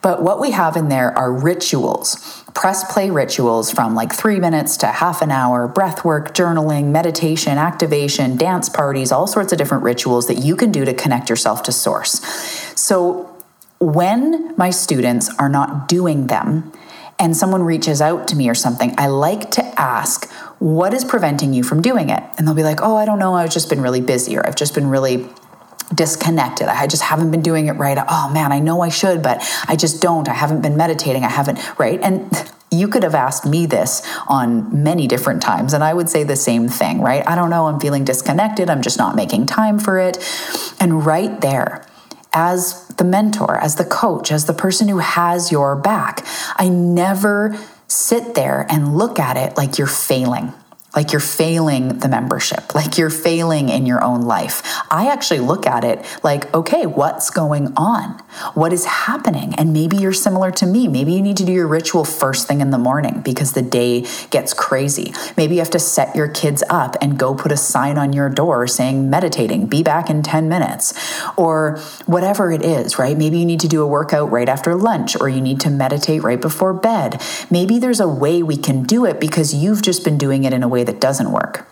[0.00, 4.76] But what we have in there are rituals, press play rituals from like three minutes
[4.78, 9.82] to half an hour, breath work, journaling, meditation, activation, dance parties, all sorts of different
[9.82, 12.20] rituals that you can do to connect yourself to source.
[12.80, 13.34] So
[13.80, 16.72] when my students are not doing them,
[17.18, 20.30] and someone reaches out to me or something, I like to ask,
[20.60, 22.22] what is preventing you from doing it?
[22.36, 23.34] And they'll be like, oh, I don't know.
[23.34, 25.28] I've just been really busy or I've just been really
[25.94, 26.68] disconnected.
[26.68, 27.98] I just haven't been doing it right.
[28.08, 30.28] Oh man, I know I should, but I just don't.
[30.28, 31.24] I haven't been meditating.
[31.24, 32.00] I haven't, right?
[32.02, 32.30] And
[32.70, 36.36] you could have asked me this on many different times, and I would say the
[36.36, 37.26] same thing, right?
[37.26, 37.66] I don't know.
[37.66, 38.68] I'm feeling disconnected.
[38.68, 40.18] I'm just not making time for it.
[40.78, 41.86] And right there,
[42.32, 46.24] as the mentor, as the coach, as the person who has your back.
[46.56, 50.52] I never sit there and look at it like you're failing
[50.98, 54.62] like you're failing the membership, like you're failing in your own life.
[54.90, 58.18] I actually look at it like, okay, what's going on?
[58.54, 59.54] What is happening?
[59.54, 60.88] And maybe you're similar to me.
[60.88, 64.06] Maybe you need to do your ritual first thing in the morning because the day
[64.30, 65.12] gets crazy.
[65.36, 68.28] Maybe you have to set your kids up and go put a sign on your
[68.28, 70.94] door saying, meditating, be back in 10 minutes,
[71.36, 73.16] or whatever it is, right?
[73.16, 76.24] Maybe you need to do a workout right after lunch, or you need to meditate
[76.24, 77.22] right before bed.
[77.52, 80.64] Maybe there's a way we can do it because you've just been doing it in
[80.64, 81.68] a way that doesn't work.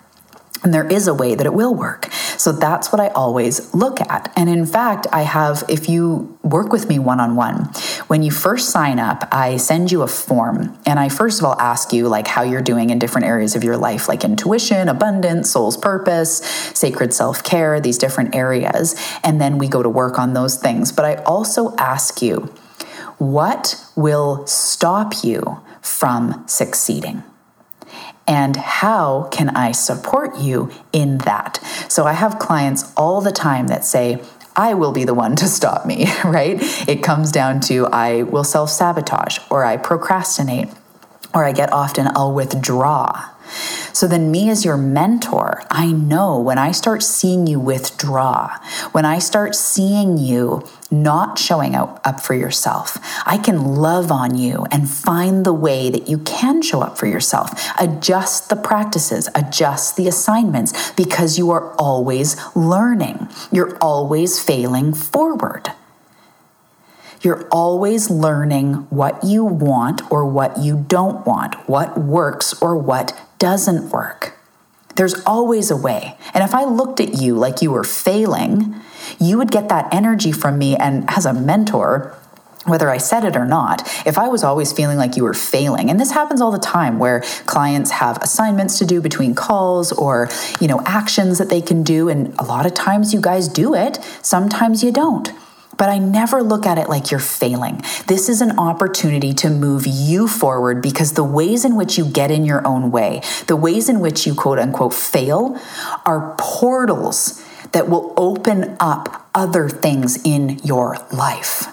[0.63, 2.11] And there is a way that it will work.
[2.37, 4.33] So that's what I always look at.
[4.37, 7.67] And in fact, I have, if you work with me one on one,
[8.09, 10.77] when you first sign up, I send you a form.
[10.85, 13.65] And I first of all ask you, like, how you're doing in different areas of
[13.65, 16.39] your life, like intuition, abundance, soul's purpose,
[16.75, 18.97] sacred self care, these different areas.
[19.23, 20.91] And then we go to work on those things.
[20.91, 22.53] But I also ask you,
[23.19, 27.23] what will stop you from succeeding?
[28.27, 31.59] And how can I support you in that?
[31.89, 34.23] So I have clients all the time that say,
[34.57, 36.59] I will be the one to stop me, right?
[36.89, 40.69] It comes down to I will self sabotage, or I procrastinate,
[41.35, 43.31] or I get often, I'll withdraw.
[43.93, 48.59] So then, me as your mentor, I know when I start seeing you withdraw,
[48.93, 54.67] when I start seeing you not showing up, for yourself, I can love on you
[54.71, 57.51] and find the way that you can show up for yourself.
[57.79, 63.29] Adjust the practices, adjust the assignments because you are always learning.
[63.53, 65.73] You're always failing forward.
[67.23, 73.19] You're always learning what you want or what you don't want, what works or what
[73.39, 74.39] doesn't work.
[74.95, 76.17] There's always a way.
[76.33, 78.77] And if I looked at you like you were failing,
[79.19, 80.77] you would get that energy from me.
[80.77, 82.17] And as a mentor,
[82.67, 85.89] whether I said it or not, if I was always feeling like you were failing,
[85.89, 90.29] and this happens all the time where clients have assignments to do between calls or,
[90.61, 92.09] you know, actions that they can do.
[92.09, 95.31] And a lot of times you guys do it, sometimes you don't.
[95.79, 97.83] But I never look at it like you're failing.
[98.07, 102.31] This is an opportunity to move you forward because the ways in which you get
[102.31, 105.61] in your own way, the ways in which you quote unquote fail,
[106.07, 107.43] are portals
[107.77, 111.67] that will open up other things in your life.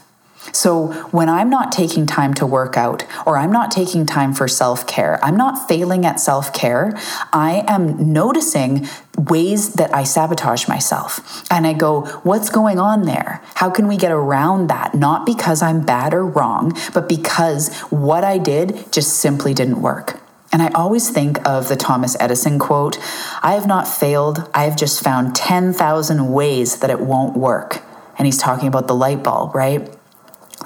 [0.52, 4.50] So when I'm not taking time to work out or I'm not taking time for
[4.50, 6.92] self care, I'm not failing at self care.
[7.32, 8.86] I am noticing
[9.18, 11.50] ways that I sabotage myself.
[11.50, 13.42] And I go, what's going on there?
[13.56, 14.94] How can we get around that?
[14.94, 20.20] Not because I'm bad or wrong, but because what I did just simply didn't work.
[20.54, 23.00] And I always think of the Thomas Edison quote
[23.42, 27.82] I have not failed, I have just found 10,000 ways that it won't work.
[28.20, 29.90] And he's talking about the light bulb, right?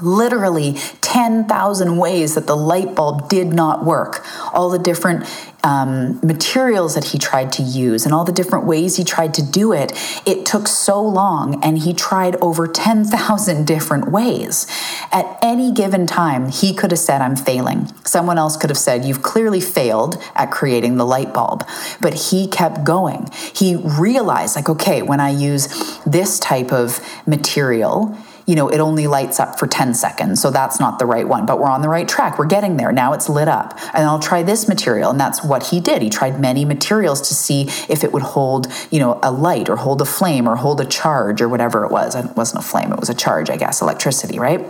[0.01, 5.25] Literally 10,000 ways that the light bulb did not work, all the different
[5.63, 9.43] um, materials that he tried to use, and all the different ways he tried to
[9.43, 9.91] do it.
[10.25, 14.67] It took so long, and he tried over 10,000 different ways.
[15.11, 17.91] At any given time, he could have said, I'm failing.
[18.05, 21.67] Someone else could have said, You've clearly failed at creating the light bulb.
[21.99, 23.29] But he kept going.
[23.53, 25.67] He realized, like, okay, when I use
[26.05, 28.17] this type of material,
[28.47, 30.41] you know, it only lights up for 10 seconds.
[30.41, 32.39] So that's not the right one, but we're on the right track.
[32.39, 32.93] We're getting there.
[32.93, 33.77] Now it's lit up.
[33.93, 35.11] And I'll try this material.
[35.11, 36.01] And that's what he did.
[36.01, 39.75] He tried many materials to see if it would hold, you know, a light or
[39.75, 42.15] hold a flame or hold a charge or whatever it was.
[42.15, 44.65] It wasn't a flame, it was a charge, I guess, electricity, right?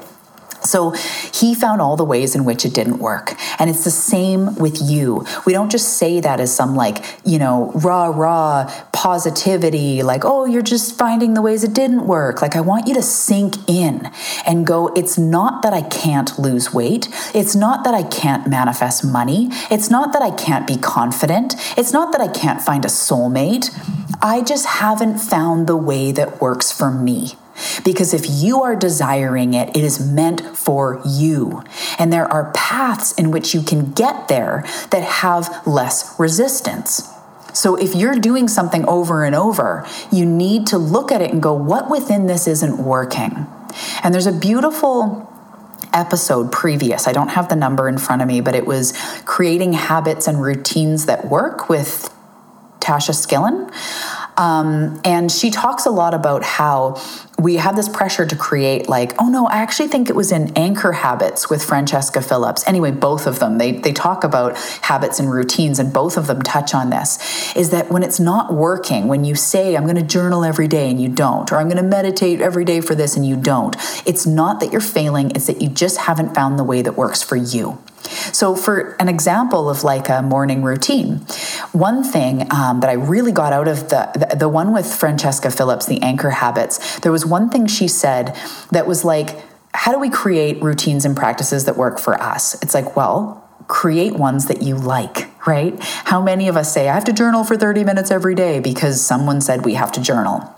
[0.68, 0.92] So
[1.34, 3.34] he found all the ways in which it didn't work.
[3.60, 5.26] And it's the same with you.
[5.46, 10.46] We don't just say that as some like, you know, rah, rah positivity, like, oh,
[10.46, 12.42] you're just finding the ways it didn't work.
[12.42, 14.12] Like, I want you to sink in
[14.46, 17.08] and go, it's not that I can't lose weight.
[17.34, 19.50] It's not that I can't manifest money.
[19.72, 21.56] It's not that I can't be confident.
[21.78, 23.70] It's not that I can't find a soulmate.
[24.22, 27.34] I just haven't found the way that works for me.
[27.84, 31.64] Because if you are desiring it, it is meant for you.
[31.98, 37.10] And there are paths in which you can get there that have less resistance.
[37.54, 41.42] So if you're doing something over and over, you need to look at it and
[41.42, 43.48] go, what within this isn't working?
[44.04, 45.34] And there's a beautiful
[45.94, 47.08] episode previous.
[47.08, 48.94] I don't have the number in front of me, but it was
[49.26, 52.14] creating habits and routines that work with
[52.80, 53.72] Tasha Skillen.
[54.38, 57.02] Um, and she talks a lot about how
[57.40, 60.52] we have this pressure to create like oh no i actually think it was in
[60.58, 62.68] anchor habits with francesca phillips.
[62.68, 66.42] Anyway both of them they, they talk about habits and routines and both of them
[66.42, 70.02] touch on this is that when it's not working when you say i'm going to
[70.02, 73.16] journal every day and you don't or i'm going to meditate every day for this
[73.16, 73.76] and you don't
[74.06, 77.22] it's not that you're failing it's that you just haven't found the way that works
[77.22, 77.78] for you
[78.08, 81.18] so, for an example of like a morning routine,
[81.72, 85.52] one thing um, that I really got out of the, the, the one with Francesca
[85.52, 88.36] Phillips, the anchor habits, there was one thing she said
[88.72, 89.40] that was like,
[89.74, 92.62] how do we create routines and practices that work for us?
[92.64, 95.76] It's like, well, create ones that you like, right?
[95.80, 99.06] How many of us say, I have to journal for 30 minutes every day because
[99.06, 100.57] someone said we have to journal?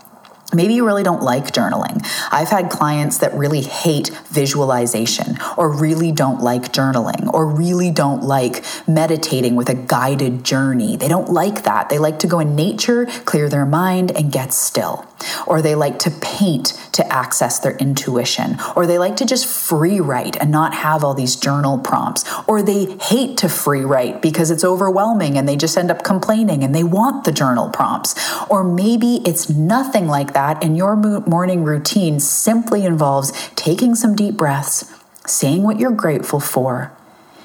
[0.52, 2.04] Maybe you really don't like journaling.
[2.32, 8.22] I've had clients that really hate visualization or really don't like journaling or really don't
[8.22, 10.96] like meditating with a guided journey.
[10.96, 11.88] They don't like that.
[11.88, 15.09] They like to go in nature, clear their mind, and get still.
[15.46, 18.58] Or they like to paint to access their intuition.
[18.76, 22.24] Or they like to just free write and not have all these journal prompts.
[22.46, 26.62] Or they hate to free write because it's overwhelming and they just end up complaining
[26.64, 28.14] and they want the journal prompts.
[28.48, 34.36] Or maybe it's nothing like that and your morning routine simply involves taking some deep
[34.36, 34.92] breaths,
[35.26, 36.96] saying what you're grateful for,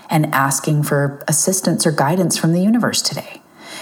[0.10, 3.42] and asking for assistance or guidance from the universe today.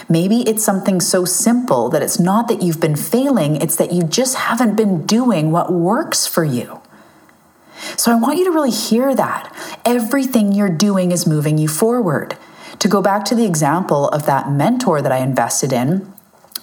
[0.10, 4.04] Maybe it's something so simple that it's not that you've been failing, it's that you
[4.04, 6.82] just haven't been doing what works for you.
[7.97, 9.54] So I want you to really hear that.
[9.86, 12.38] Everything you're doing is moving you forward.
[12.80, 16.12] To go back to the example of that mentor that I invested in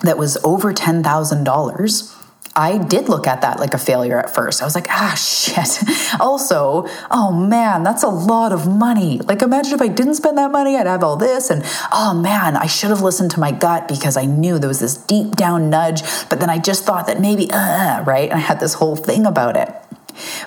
[0.03, 2.20] that was over $10,000,
[2.57, 4.61] I did look at that like a failure at first.
[4.61, 5.79] I was like, ah, shit.
[6.21, 9.19] Also, oh man, that's a lot of money.
[9.21, 11.51] Like, imagine if I didn't spend that money, I'd have all this.
[11.51, 14.81] And oh man, I should have listened to my gut because I knew there was
[14.81, 16.03] this deep down nudge.
[16.29, 18.29] But then I just thought that maybe, uh, right?
[18.29, 19.73] And I had this whole thing about it.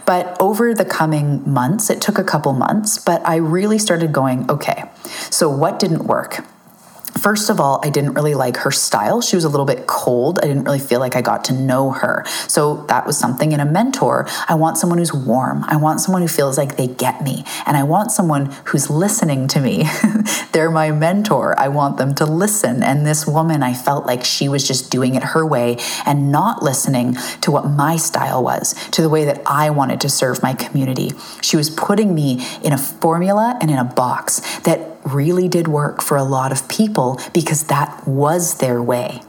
[0.06, 4.50] But over the coming months, it took a couple months, but I really started going,
[4.52, 4.84] okay,
[5.32, 6.46] so what didn't work?
[7.20, 9.22] First of all, I didn't really like her style.
[9.22, 10.40] She was a little bit cold.
[10.42, 12.24] I didn't really feel like I got to know her.
[12.48, 14.26] So that was something in a mentor.
[14.48, 15.64] I want someone who's warm.
[15.68, 17.46] I want someone who feels like they get me.
[17.66, 19.86] And I want someone who's listening to me.
[20.54, 21.58] They're my mentor.
[21.60, 22.82] I want them to listen.
[22.82, 26.64] And this woman, I felt like she was just doing it her way and not
[26.64, 30.54] listening to what my style was, to the way that I wanted to serve my
[30.54, 31.12] community.
[31.42, 36.02] She was putting me in a formula and in a box that really did work
[36.02, 39.22] for a lot of people because that was their way.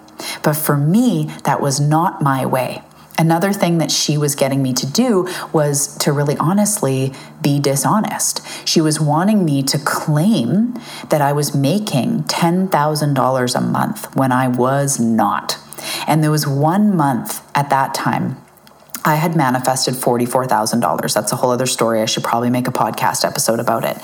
[0.42, 2.82] But for me, that was not my way.
[3.16, 8.44] Another thing that she was getting me to do was to really honestly be dishonest.
[8.66, 10.74] She was wanting me to claim
[11.10, 15.58] that I was making $10,000 a month when I was not.
[16.08, 18.36] And there was one month at that time
[19.04, 21.12] I had manifested $44,000.
[21.12, 22.00] That's a whole other story.
[22.00, 24.02] I should probably make a podcast episode about it.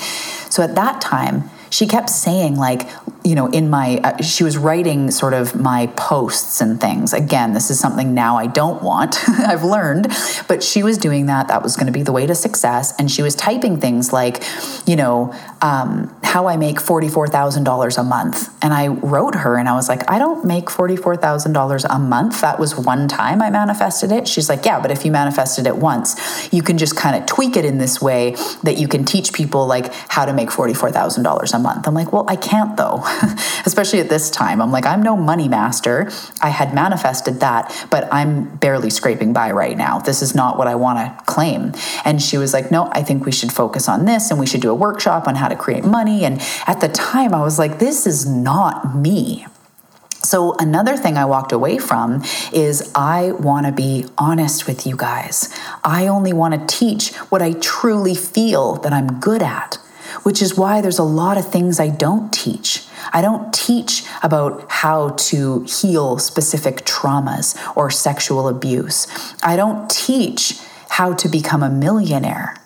[0.53, 2.89] So at that time, she kept saying like
[3.25, 7.13] you know in my uh, she was writing sort of my posts and things.
[7.13, 10.09] Again this is something now i don't want i've learned
[10.49, 11.49] but she was doing that.
[11.49, 12.95] That was going to be the way to success.
[12.99, 14.43] And she was typing things like
[14.87, 18.49] you know um, how i make $44000 a month.
[18.63, 22.41] And i wrote her and i was like i don't make $44000 a month.
[22.41, 24.29] That was one time i manifested it.
[24.29, 27.57] She's like yeah but if you manifested it once you can just kind of tweak
[27.57, 31.59] it in this way that you can teach people like how to make $44000 a
[31.59, 31.87] month.
[31.87, 33.03] I'm like, well, I can't though,
[33.67, 34.61] especially at this time.
[34.61, 36.11] I'm like, I'm no money master.
[36.41, 39.99] I had manifested that, but I'm barely scraping by right now.
[39.99, 41.73] This is not what I want to claim.
[42.05, 44.61] And she was like, no, I think we should focus on this and we should
[44.61, 46.25] do a workshop on how to create money.
[46.25, 49.47] And at the time, I was like, this is not me.
[50.23, 54.95] So, another thing I walked away from is I want to be honest with you
[54.95, 55.49] guys.
[55.83, 59.79] I only want to teach what I truly feel that I'm good at
[60.23, 62.85] which is why there's a lot of things I don't teach.
[63.13, 69.07] I don't teach about how to heal specific traumas or sexual abuse.
[69.43, 70.59] I don't teach
[70.91, 72.57] how to become a millionaire.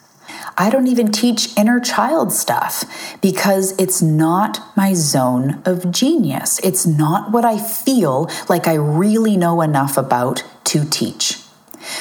[0.56, 2.84] I don't even teach inner child stuff
[3.20, 6.60] because it's not my zone of genius.
[6.60, 11.43] It's not what I feel like I really know enough about to teach.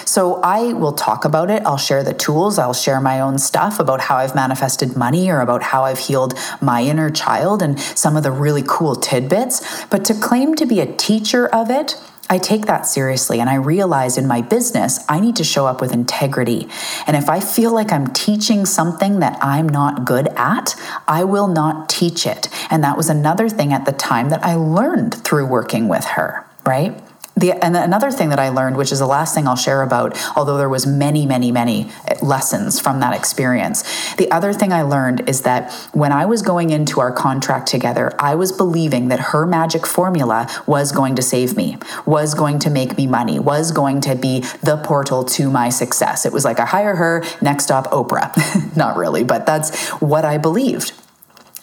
[0.06, 1.64] So I will talk about it.
[1.66, 2.60] I'll share the tools.
[2.60, 6.34] I'll share my own stuff about how I've manifested money or about how I've healed
[6.62, 9.86] my inner child and some of the really cool tidbits.
[9.86, 11.96] But to claim to be a teacher of it,
[12.30, 15.82] I take that seriously and I realize in my business, I need to show up
[15.82, 16.68] with integrity.
[17.06, 20.74] And if I feel like I'm teaching something that I'm not good at,
[21.08, 22.48] I will not teach it.
[22.72, 26.48] And that was another thing at the time that I learned through working with her,
[26.66, 27.00] right?
[27.36, 30.18] The, and another thing that I learned, which is the last thing I'll share about,
[30.36, 33.84] although there was many, many, many eh, lessons from that experience.
[34.16, 38.12] The other thing I learned is that when I was going into our contract together,
[38.20, 42.70] I was believing that her magic formula was going to save me, was going to
[42.70, 46.26] make me money, was going to be the portal to my success.
[46.26, 48.32] It was like I hire her, next stop Oprah.
[48.78, 50.94] Not really, but that's what I believed.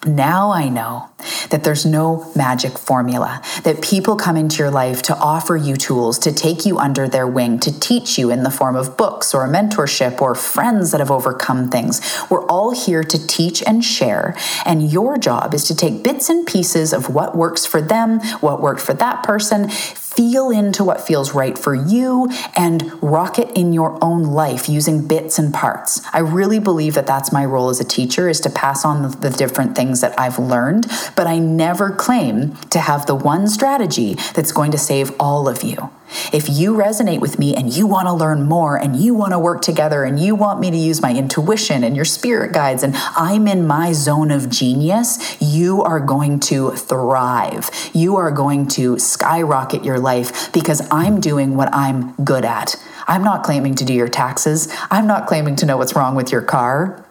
[0.07, 1.11] Now I know
[1.51, 6.18] that there's no magic formula, that people come into your life to offer you tools,
[6.20, 9.46] to take you under their wing, to teach you in the form of books or
[9.46, 12.01] mentorship or friends that have overcome things.
[12.30, 14.34] We're all here to teach and share,
[14.64, 18.62] and your job is to take bits and pieces of what works for them, what
[18.62, 19.68] worked for that person,
[20.11, 25.06] feel into what feels right for you and rock it in your own life using
[25.06, 26.00] bits and parts.
[26.12, 29.08] I really believe that that's my role as a teacher is to pass on the,
[29.08, 30.86] the, different things that I've learned,
[31.16, 35.62] but I never claim to have the one strategy that's going to save all of
[35.62, 35.90] you.
[36.32, 39.38] If you resonate with me and you want to learn more and you want to
[39.38, 42.94] work together and you want me to use my intuition and your spirit guides and
[42.96, 47.70] I'm in my zone of genius, you are going to thrive.
[47.92, 52.76] You are going to skyrocket your life because I'm doing what I'm good at.
[53.06, 54.68] I'm not claiming to do your taxes.
[54.90, 57.04] I'm not claiming to know what's wrong with your car.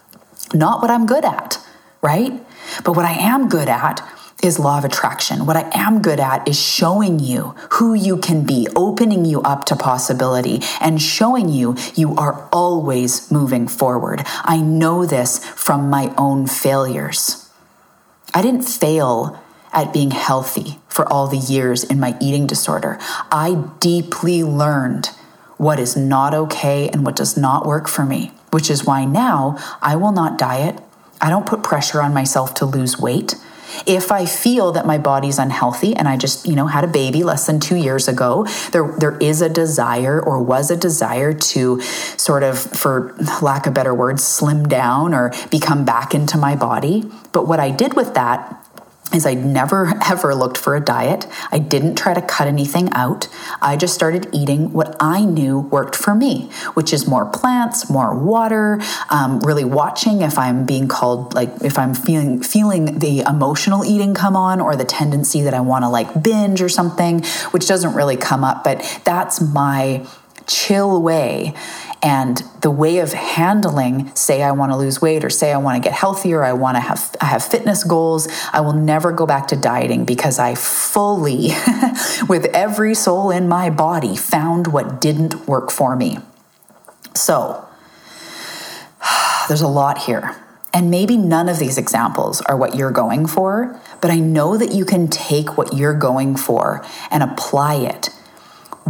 [0.54, 1.58] Not what I'm good at,
[2.02, 2.32] right?
[2.84, 4.02] But what I am good at
[4.42, 5.46] is law of attraction.
[5.46, 9.66] What I am good at is showing you who you can be, opening you up
[9.66, 14.24] to possibility, and showing you you are always moving forward.
[14.44, 17.50] I know this from my own failures.
[18.34, 19.42] I didn't fail
[19.74, 22.98] at being healthy for all the years in my eating disorder.
[23.32, 25.08] I deeply learned
[25.58, 29.58] what is not okay and what does not work for me, which is why now
[29.82, 30.80] I will not diet.
[31.22, 33.36] I don't put pressure on myself to lose weight.
[33.86, 37.24] If I feel that my body's unhealthy and I just, you know, had a baby
[37.24, 41.82] less than 2 years ago, there there is a desire or was a desire to
[42.18, 47.10] sort of for lack of better words slim down or become back into my body.
[47.32, 48.66] But what I did with that
[49.14, 51.28] is I never ever looked for a diet.
[51.52, 53.28] I didn't try to cut anything out.
[53.62, 58.18] I just started eating what I knew worked for me, which is more plants, more
[58.18, 58.80] water,
[59.10, 64.14] um, really watching if I'm being called, like if I'm feeling feeling the emotional eating
[64.14, 67.94] come on or the tendency that I want to like binge or something, which doesn't
[67.94, 70.06] really come up, but that's my
[70.50, 71.54] chill way
[72.02, 75.82] and the way of handling say i want to lose weight or say i want
[75.82, 79.26] to get healthier i want to have i have fitness goals i will never go
[79.26, 81.50] back to dieting because i fully
[82.30, 86.18] with every soul in my body found what didn't work for me
[87.14, 87.66] so
[89.48, 90.36] there's a lot here
[90.74, 94.72] and maybe none of these examples are what you're going for, but I know that
[94.72, 98.10] you can take what you're going for and apply it.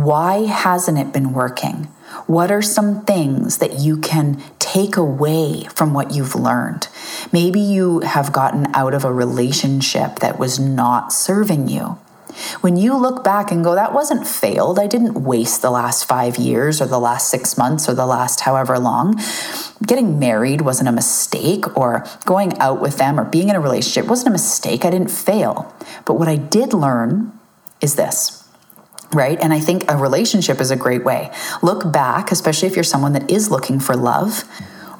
[0.03, 1.85] Why hasn't it been working?
[2.25, 6.87] What are some things that you can take away from what you've learned?
[7.33, 11.99] Maybe you have gotten out of a relationship that was not serving you.
[12.61, 16.37] When you look back and go, that wasn't failed, I didn't waste the last five
[16.37, 19.19] years or the last six months or the last however long.
[19.85, 24.09] Getting married wasn't a mistake, or going out with them or being in a relationship
[24.09, 24.85] wasn't a mistake.
[24.85, 25.75] I didn't fail.
[26.05, 27.37] But what I did learn
[27.81, 28.38] is this
[29.11, 29.39] right?
[29.41, 31.31] And I think a relationship is a great way.
[31.61, 34.43] Look back, especially if you're someone that is looking for love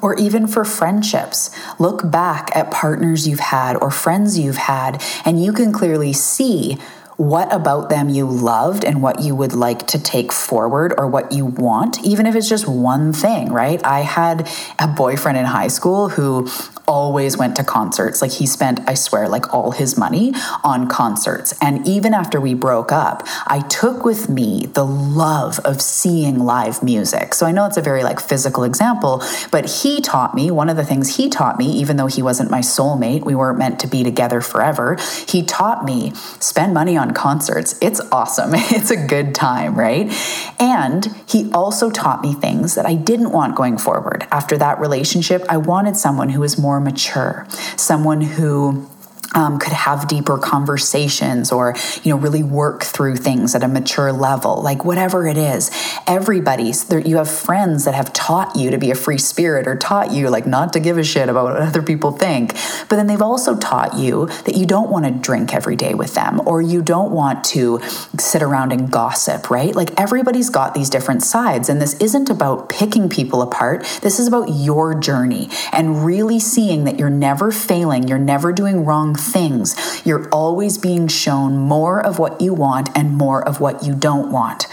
[0.02, 1.50] or even for friendships.
[1.78, 6.78] Look back at partners you've had or friends you've had, and you can clearly see
[7.16, 11.32] what about them you loved and what you would like to take forward or what
[11.32, 13.84] you want, even if it's just one thing, right?
[13.84, 14.48] I had
[14.78, 16.48] a boyfriend in high school who
[16.90, 18.20] always went to concerts.
[18.20, 20.32] Like he spent, I swear, like all his money
[20.64, 21.54] on concerts.
[21.62, 26.82] And even after we broke up, I took with me the love of seeing live
[26.82, 27.32] music.
[27.34, 29.22] So I know it's a very like physical example,
[29.52, 32.50] but he taught me one of the things he taught me, even though he wasn't
[32.50, 34.96] my soulmate, we weren't meant to be together forever.
[35.28, 37.78] He taught me spend money on concerts.
[37.80, 38.50] It's awesome.
[38.80, 40.10] It's a good time, right?
[40.58, 44.26] And he also taught me things that I didn't want going forward.
[44.30, 48.88] After that relationship, I wanted someone who was more mature, someone who
[49.34, 54.12] um, could have deeper conversations or you know really work through things at a mature
[54.12, 55.70] level like whatever it is.
[56.06, 59.76] Everybody's there you have friends that have taught you to be a free spirit or
[59.76, 62.52] taught you like not to give a shit about what other people think
[62.88, 66.14] but then they've also taught you that you don't want to drink every day with
[66.14, 67.80] them or you don't want to
[68.18, 69.74] sit around and gossip right?
[69.74, 73.84] Like everybody's got these different sides and this isn't about picking people apart.
[74.02, 78.84] This is about your journey and really seeing that you're never failing you're never doing
[78.84, 79.76] wrong things.
[80.04, 84.32] You're always being shown more of what you want and more of what you don't
[84.32, 84.66] want.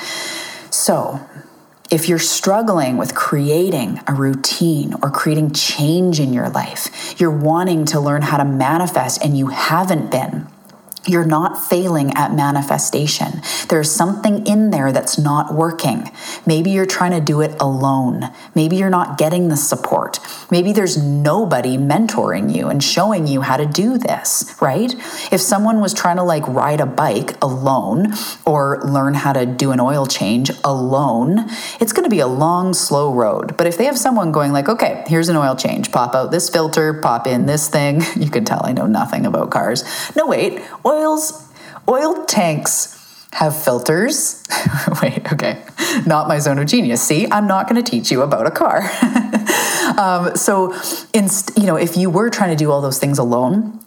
[0.72, 1.20] So,
[1.89, 7.86] if you're struggling with creating a routine or creating change in your life, you're wanting
[7.86, 10.48] to learn how to manifest and you haven't been,
[11.08, 13.41] you're not failing at manifestation.
[13.70, 16.12] There's something in there that's not working.
[16.45, 18.32] Maybe you're trying to do it alone.
[18.55, 20.20] Maybe you're not getting the support.
[20.51, 24.93] Maybe there's nobody mentoring you and showing you how to do this, right?
[25.32, 28.14] If someone was trying to like ride a bike alone
[28.45, 31.45] or learn how to do an oil change alone,
[31.80, 33.58] it's going to be a long, slow road.
[33.58, 36.49] But if they have someone going like, okay, here's an oil change, pop out this
[36.49, 39.84] filter, pop in this thing, you can tell I know nothing about cars.
[40.16, 41.48] No, wait, oil oils,
[41.88, 42.93] oil tanks
[43.34, 44.43] have filters.
[45.02, 45.64] Wait, okay,
[46.06, 47.02] not my zone of genius.
[47.02, 48.82] See, I'm not going to teach you about a car.
[49.98, 50.74] um, so,
[51.14, 53.80] in, you know, if you were trying to do all those things alone,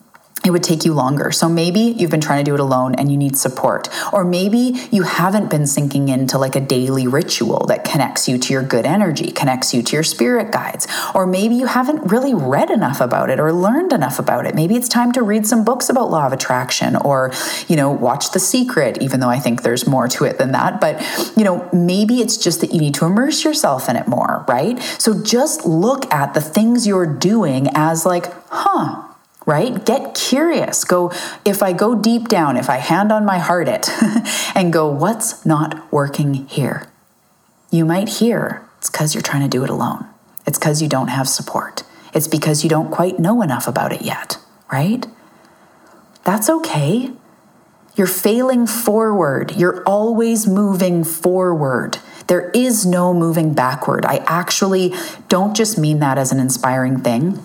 [0.45, 1.31] it would take you longer.
[1.33, 3.89] So maybe you've been trying to do it alone and you need support.
[4.13, 8.53] Or maybe you haven't been sinking into like a daily ritual that connects you to
[8.53, 10.87] your good energy, connects you to your spirit guides.
[11.15, 14.55] Or maybe you haven't really read enough about it or learned enough about it.
[14.55, 17.33] Maybe it's time to read some books about law of attraction or,
[17.69, 20.81] you know, watch The Secret, even though I think there's more to it than that.
[20.81, 21.03] But,
[21.37, 24.81] you know, maybe it's just that you need to immerse yourself in it more, right?
[24.99, 29.10] So just look at the things you're doing as like, huh,
[29.47, 29.85] right?
[29.85, 30.85] Get curious.
[30.85, 31.13] Go,
[31.45, 33.89] if I go deep down, if I hand on my heart it
[34.55, 36.89] and go, what's not working here?
[37.71, 40.07] You might hear it's because you're trying to do it alone.
[40.47, 41.83] It's because you don't have support.
[42.15, 44.39] It's because you don't quite know enough about it yet,
[44.73, 45.07] right?
[46.25, 47.13] That's okay.
[47.95, 49.55] You're failing forward.
[49.57, 51.99] You're always moving forward.
[52.27, 54.05] There is no moving backward.
[54.07, 54.95] I actually
[55.29, 57.45] don't just mean that as an inspiring thing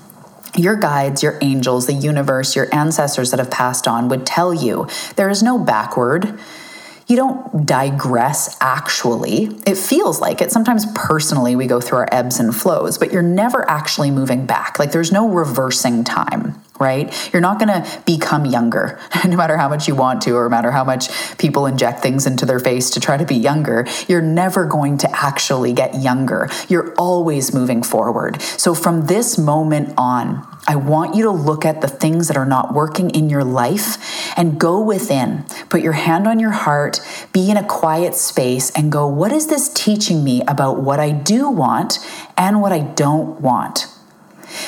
[0.57, 4.87] your guides, your angels, the universe, your ancestors that have passed on would tell you
[5.15, 6.39] there is no backward.
[7.07, 9.45] You don't digress actually.
[9.67, 10.51] It feels like it.
[10.51, 14.79] Sometimes personally, we go through our ebbs and flows, but you're never actually moving back.
[14.79, 17.13] Like there's no reversing time right?
[17.31, 20.49] You're not going to become younger, no matter how much you want to, or no
[20.49, 23.85] matter how much people inject things into their face to try to be younger.
[24.07, 26.49] You're never going to actually get younger.
[26.67, 28.41] You're always moving forward.
[28.41, 32.45] So from this moment on, I want you to look at the things that are
[32.45, 35.45] not working in your life and go within.
[35.69, 36.99] Put your hand on your heart,
[37.31, 41.11] be in a quiet space, and go, what is this teaching me about what I
[41.11, 41.99] do want
[42.35, 43.87] and what I don't want?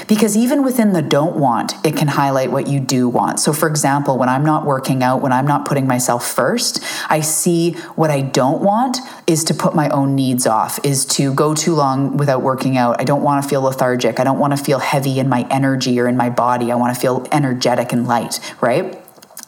[0.07, 3.39] Because even within the don't want, it can highlight what you do want.
[3.39, 7.21] So, for example, when I'm not working out, when I'm not putting myself first, I
[7.21, 11.53] see what I don't want is to put my own needs off, is to go
[11.53, 12.99] too long without working out.
[12.99, 14.19] I don't want to feel lethargic.
[14.19, 16.71] I don't want to feel heavy in my energy or in my body.
[16.71, 18.97] I want to feel energetic and light, right?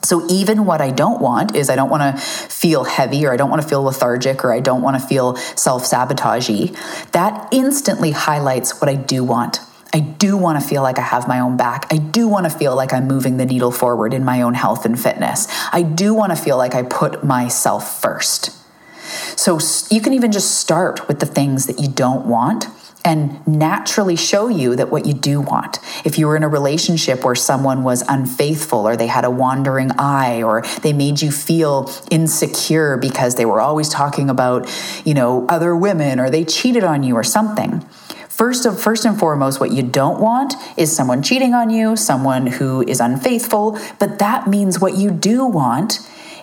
[0.02, 3.38] So, even what I don't want is I don't want to feel heavy or I
[3.38, 6.76] don't want to feel lethargic or I don't want to feel self sabotagey.
[7.12, 9.60] That instantly highlights what I do want.
[9.94, 11.88] I do want to feel like I have my own back.
[11.92, 14.86] I do want to feel like I'm moving the needle forward in my own health
[14.86, 15.48] and fitness.
[15.72, 18.56] I do want to feel like I put myself first.
[19.38, 19.58] So
[19.90, 22.66] you can even just start with the things that you don't want
[23.06, 25.80] and naturally show you that what you do want.
[26.06, 29.92] If you were in a relationship where someone was unfaithful or they had a wandering
[29.98, 34.70] eye or they made you feel insecure because they were always talking about,
[35.06, 37.84] you know, other women or they cheated on you or something
[38.40, 42.48] First of first and foremost, what you don't want is someone cheating on you, someone
[42.48, 46.00] who is unfaithful, but that means what you do want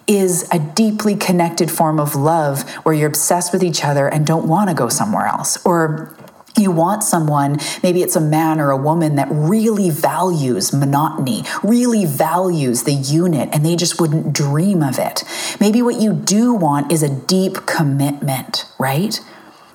[0.06, 4.46] is a deeply connected form of love where you're obsessed with each other and don't
[4.46, 5.56] want to go somewhere else.
[5.64, 6.14] Or
[6.54, 12.04] you want someone, maybe it's a man or a woman that really values monotony, really
[12.04, 15.24] values the unit, and they just wouldn't dream of it.
[15.60, 19.18] Maybe what you do want is a deep commitment, right?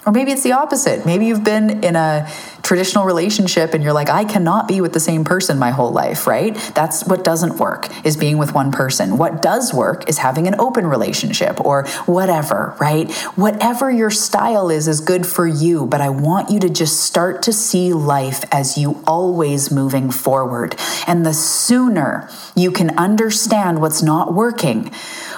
[0.03, 1.05] Or maybe it's the opposite.
[1.05, 2.27] Maybe you've been in a
[2.63, 6.25] traditional relationship and you're like, I cannot be with the same person my whole life,
[6.25, 6.55] right?
[6.73, 9.17] That's what doesn't work, is being with one person.
[9.17, 13.11] What does work is having an open relationship or whatever, right?
[13.35, 15.85] Whatever your style is, is good for you.
[15.85, 20.75] But I want you to just start to see life as you always moving forward.
[21.05, 24.87] And the sooner you can understand what's not working,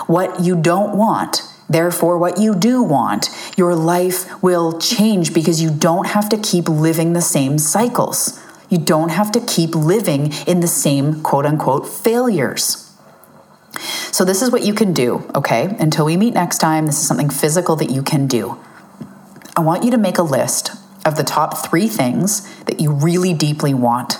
[0.08, 1.42] what you don't want,
[1.74, 6.70] Therefore, what you do want, your life will change because you don't have to keep
[6.70, 8.40] living the same cycles.
[8.70, 12.96] You don't have to keep living in the same quote unquote failures.
[14.12, 15.76] So, this is what you can do, okay?
[15.80, 18.60] Until we meet next time, this is something physical that you can do.
[19.58, 20.72] I want you to make a list
[21.04, 24.20] of the top three things that you really deeply want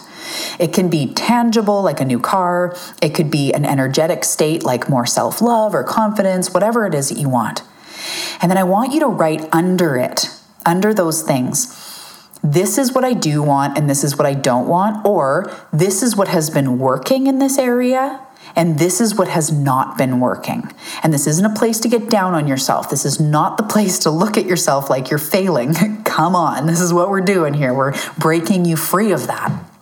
[0.60, 2.76] It can be tangible, like a new car.
[3.02, 7.10] It could be an energetic state, like more self love or confidence, whatever it is
[7.10, 7.62] that you want.
[8.42, 10.30] And then I want you to write under it,
[10.66, 11.80] under those things,
[12.44, 16.04] this is what I do want and this is what I don't want, or this
[16.04, 18.20] is what has been working in this area
[18.56, 20.72] and this is what has not been working.
[21.02, 22.90] And this isn't a place to get down on yourself.
[22.90, 25.74] This is not the place to look at yourself like you're failing.
[26.04, 27.74] Come on, this is what we're doing here.
[27.74, 29.73] We're breaking you free of that.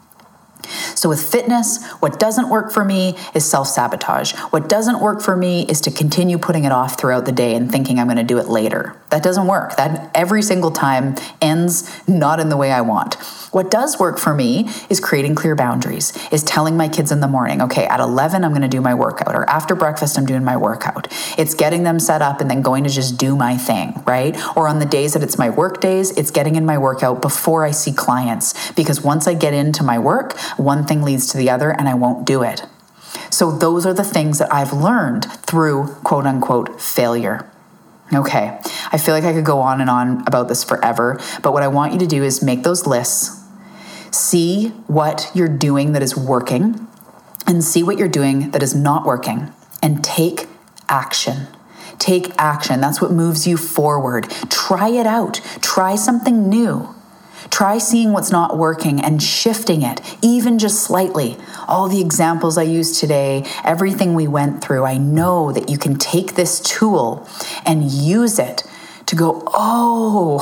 [0.96, 4.34] So, with fitness, what doesn't work for me is self sabotage.
[4.52, 7.72] What doesn't work for me is to continue putting it off throughout the day and
[7.72, 8.96] thinking I'm going to do it later.
[9.10, 9.76] That doesn't work.
[9.78, 13.18] That every single time ends not in the way I want.
[13.52, 17.28] What does work for me is creating clear boundaries, is telling my kids in the
[17.28, 20.46] morning, okay, at 11, I'm going to do my workout, or after breakfast, I'm doing
[20.46, 21.10] my workout.
[21.38, 24.38] It's getting them set up and then going to just do my thing, right?
[24.56, 27.66] Or on the days that it's my work days, it's getting in my workout before
[27.66, 28.72] I see clients.
[28.72, 31.94] Because once I get into my work, one thing leads to the other and I
[31.94, 32.66] won't do it.
[33.30, 37.50] So, those are the things that I've learned through quote unquote failure.
[38.14, 38.60] Okay,
[38.92, 41.70] I feel like I could go on and on about this forever, but what I
[41.70, 43.42] want you to do is make those lists,
[44.12, 46.88] see what you're doing that is working,
[47.48, 50.48] and see what you're doing that is not working, and take
[50.90, 51.48] action.
[52.00, 52.82] Take action.
[52.82, 54.30] That's what moves you forward.
[54.50, 56.94] Try it out, try something new.
[57.52, 61.38] Try seeing what's not working and shifting it, even just slightly.
[61.68, 65.96] All the examples I used today, everything we went through, I know that you can
[65.96, 67.28] take this tool
[67.66, 68.64] and use it
[69.06, 70.40] to go, oh,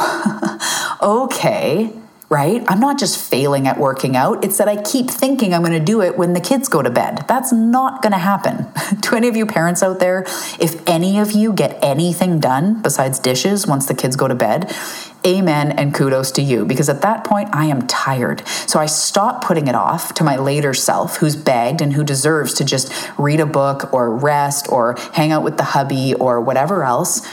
[1.01, 1.99] okay
[2.30, 2.63] right?
[2.67, 4.43] I'm not just failing at working out.
[4.43, 6.89] It's that I keep thinking I'm going to do it when the kids go to
[6.89, 7.25] bed.
[7.27, 8.67] That's not going to happen.
[9.01, 10.25] to any of you parents out there,
[10.59, 14.71] if any of you get anything done besides dishes once the kids go to bed,
[15.25, 18.47] amen and kudos to you because at that point I am tired.
[18.47, 22.53] So I stop putting it off to my later self who's begged and who deserves
[22.55, 26.84] to just read a book or rest or hang out with the hubby or whatever
[26.84, 27.27] else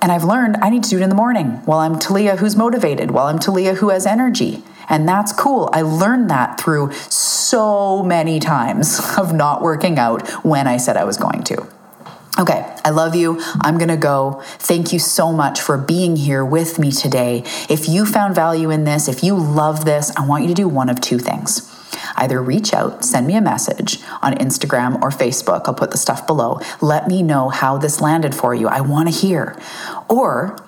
[0.00, 2.56] and I've learned I need to do it in the morning while I'm Talia who's
[2.56, 4.62] motivated, while I'm Talia who has energy.
[4.88, 5.68] And that's cool.
[5.72, 11.04] I learned that through so many times of not working out when I said I
[11.04, 11.66] was going to.
[12.38, 13.40] Okay, I love you.
[13.62, 14.42] I'm going to go.
[14.58, 17.42] Thank you so much for being here with me today.
[17.70, 20.68] If you found value in this, if you love this, I want you to do
[20.68, 21.72] one of two things.
[22.14, 25.62] Either reach out, send me a message on Instagram or Facebook.
[25.64, 26.60] I'll put the stuff below.
[26.82, 28.68] Let me know how this landed for you.
[28.68, 29.58] I want to hear.
[30.10, 30.58] Or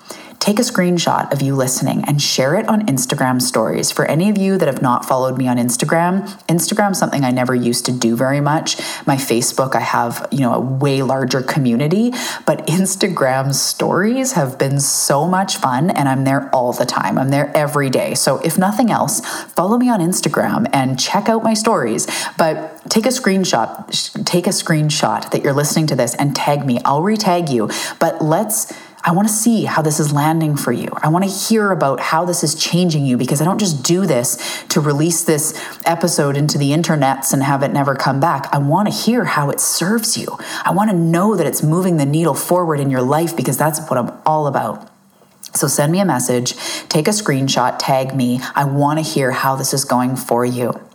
[0.49, 3.91] take a screenshot of you listening and share it on Instagram stories.
[3.91, 7.53] For any of you that have not followed me on Instagram, Instagram something I never
[7.53, 8.77] used to do very much.
[9.05, 12.13] My Facebook, I have, you know, a way larger community,
[12.47, 17.19] but Instagram stories have been so much fun and I'm there all the time.
[17.19, 18.15] I'm there every day.
[18.15, 19.19] So if nothing else,
[19.53, 22.07] follow me on Instagram and check out my stories.
[22.39, 26.79] But take a screenshot, take a screenshot that you're listening to this and tag me.
[26.85, 27.69] I'll retag you.
[27.99, 30.89] But let's I want to see how this is landing for you.
[31.01, 34.05] I want to hear about how this is changing you because I don't just do
[34.05, 38.53] this to release this episode into the internets and have it never come back.
[38.53, 40.37] I want to hear how it serves you.
[40.65, 43.79] I want to know that it's moving the needle forward in your life because that's
[43.89, 44.89] what I'm all about.
[45.55, 46.53] So send me a message,
[46.89, 48.41] take a screenshot, tag me.
[48.53, 50.88] I want to hear how this is going for you.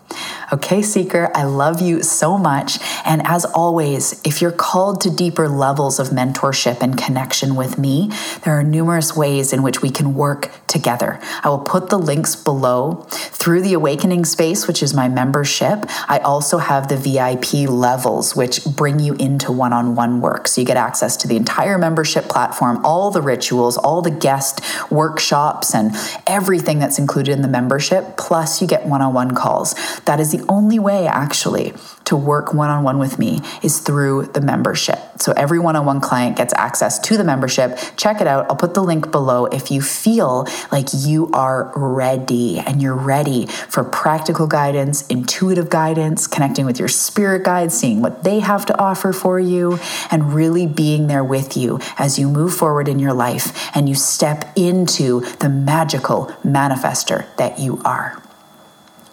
[0.55, 2.79] Okay, Seeker, I love you so much.
[3.05, 8.13] And as always, if you're called to deeper levels of mentorship and connection with me,
[8.45, 11.19] there are numerous ways in which we can work together.
[11.43, 15.87] I will put the links below through the Awakening Space, which is my membership.
[16.09, 20.47] I also have the VIP levels, which bring you into one on one work.
[20.47, 24.61] So you get access to the entire membership platform, all the rituals, all the guest
[24.89, 25.97] workshops, and
[26.29, 28.17] everything that's included in the membership.
[28.17, 29.75] Plus, you get one on one calls.
[30.05, 31.75] That is the only way, actually,
[32.05, 34.99] to work one on one with me is through the membership.
[35.19, 37.79] So every one on one client gets access to the membership.
[37.97, 38.47] Check it out.
[38.51, 43.47] I'll put the link below if you feel like you are ready and you're ready
[43.47, 48.79] for practical guidance, intuitive guidance, connecting with your spirit guides, seeing what they have to
[48.79, 49.79] offer for you,
[50.11, 53.95] and really being there with you as you move forward in your life and you
[53.95, 58.21] step into the magical manifester that you are.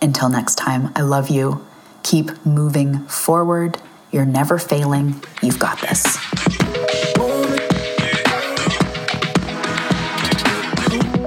[0.01, 1.65] Until next time, I love you.
[2.03, 3.77] Keep moving forward.
[4.11, 5.23] You're never failing.
[5.43, 6.17] You've got this.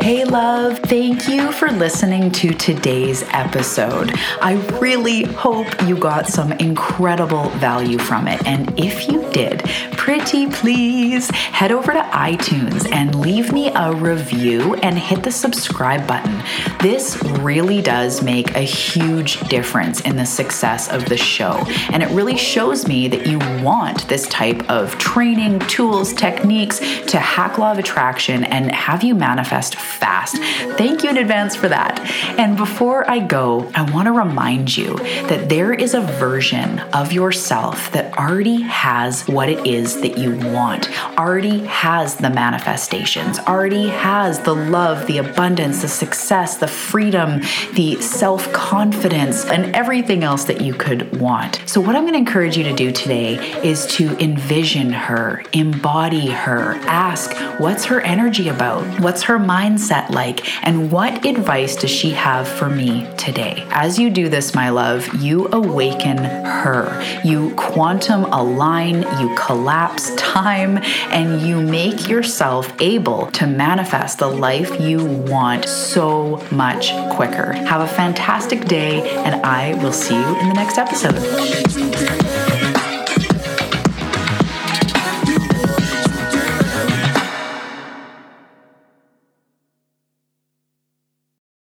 [0.05, 4.13] Hey, love, thank you for listening to today's episode.
[4.43, 8.47] I really hope you got some incredible value from it.
[8.47, 9.61] And if you did,
[9.97, 16.07] pretty please head over to iTunes and leave me a review and hit the subscribe
[16.07, 16.43] button.
[16.81, 21.65] This really does make a huge difference in the success of the show.
[21.91, 27.19] And it really shows me that you want this type of training, tools, techniques to
[27.19, 30.37] hack law of attraction and have you manifest fast.
[30.77, 31.99] Thank you in advance for that.
[32.39, 34.97] And before I go, I want to remind you
[35.29, 40.37] that there is a version of yourself that already has what it is that you
[40.53, 47.41] want, already has the manifestations, already has the love, the abundance, the success, the freedom,
[47.75, 51.63] the self confidence, and everything else that you could want.
[51.67, 56.29] So, what I'm going to encourage you to do today is to envision her, embody
[56.29, 62.11] her, ask what's her energy about, what's her mindset like, and what advice does she
[62.11, 63.67] have for me today.
[63.71, 67.03] As you do this, my love, you awaken her.
[67.25, 70.79] You quantum align, you collapse time,
[71.11, 77.53] and you make yourself able to manifest the life you want so much quicker.
[77.53, 82.24] Have a fantastic day, and I will see you in the next episode.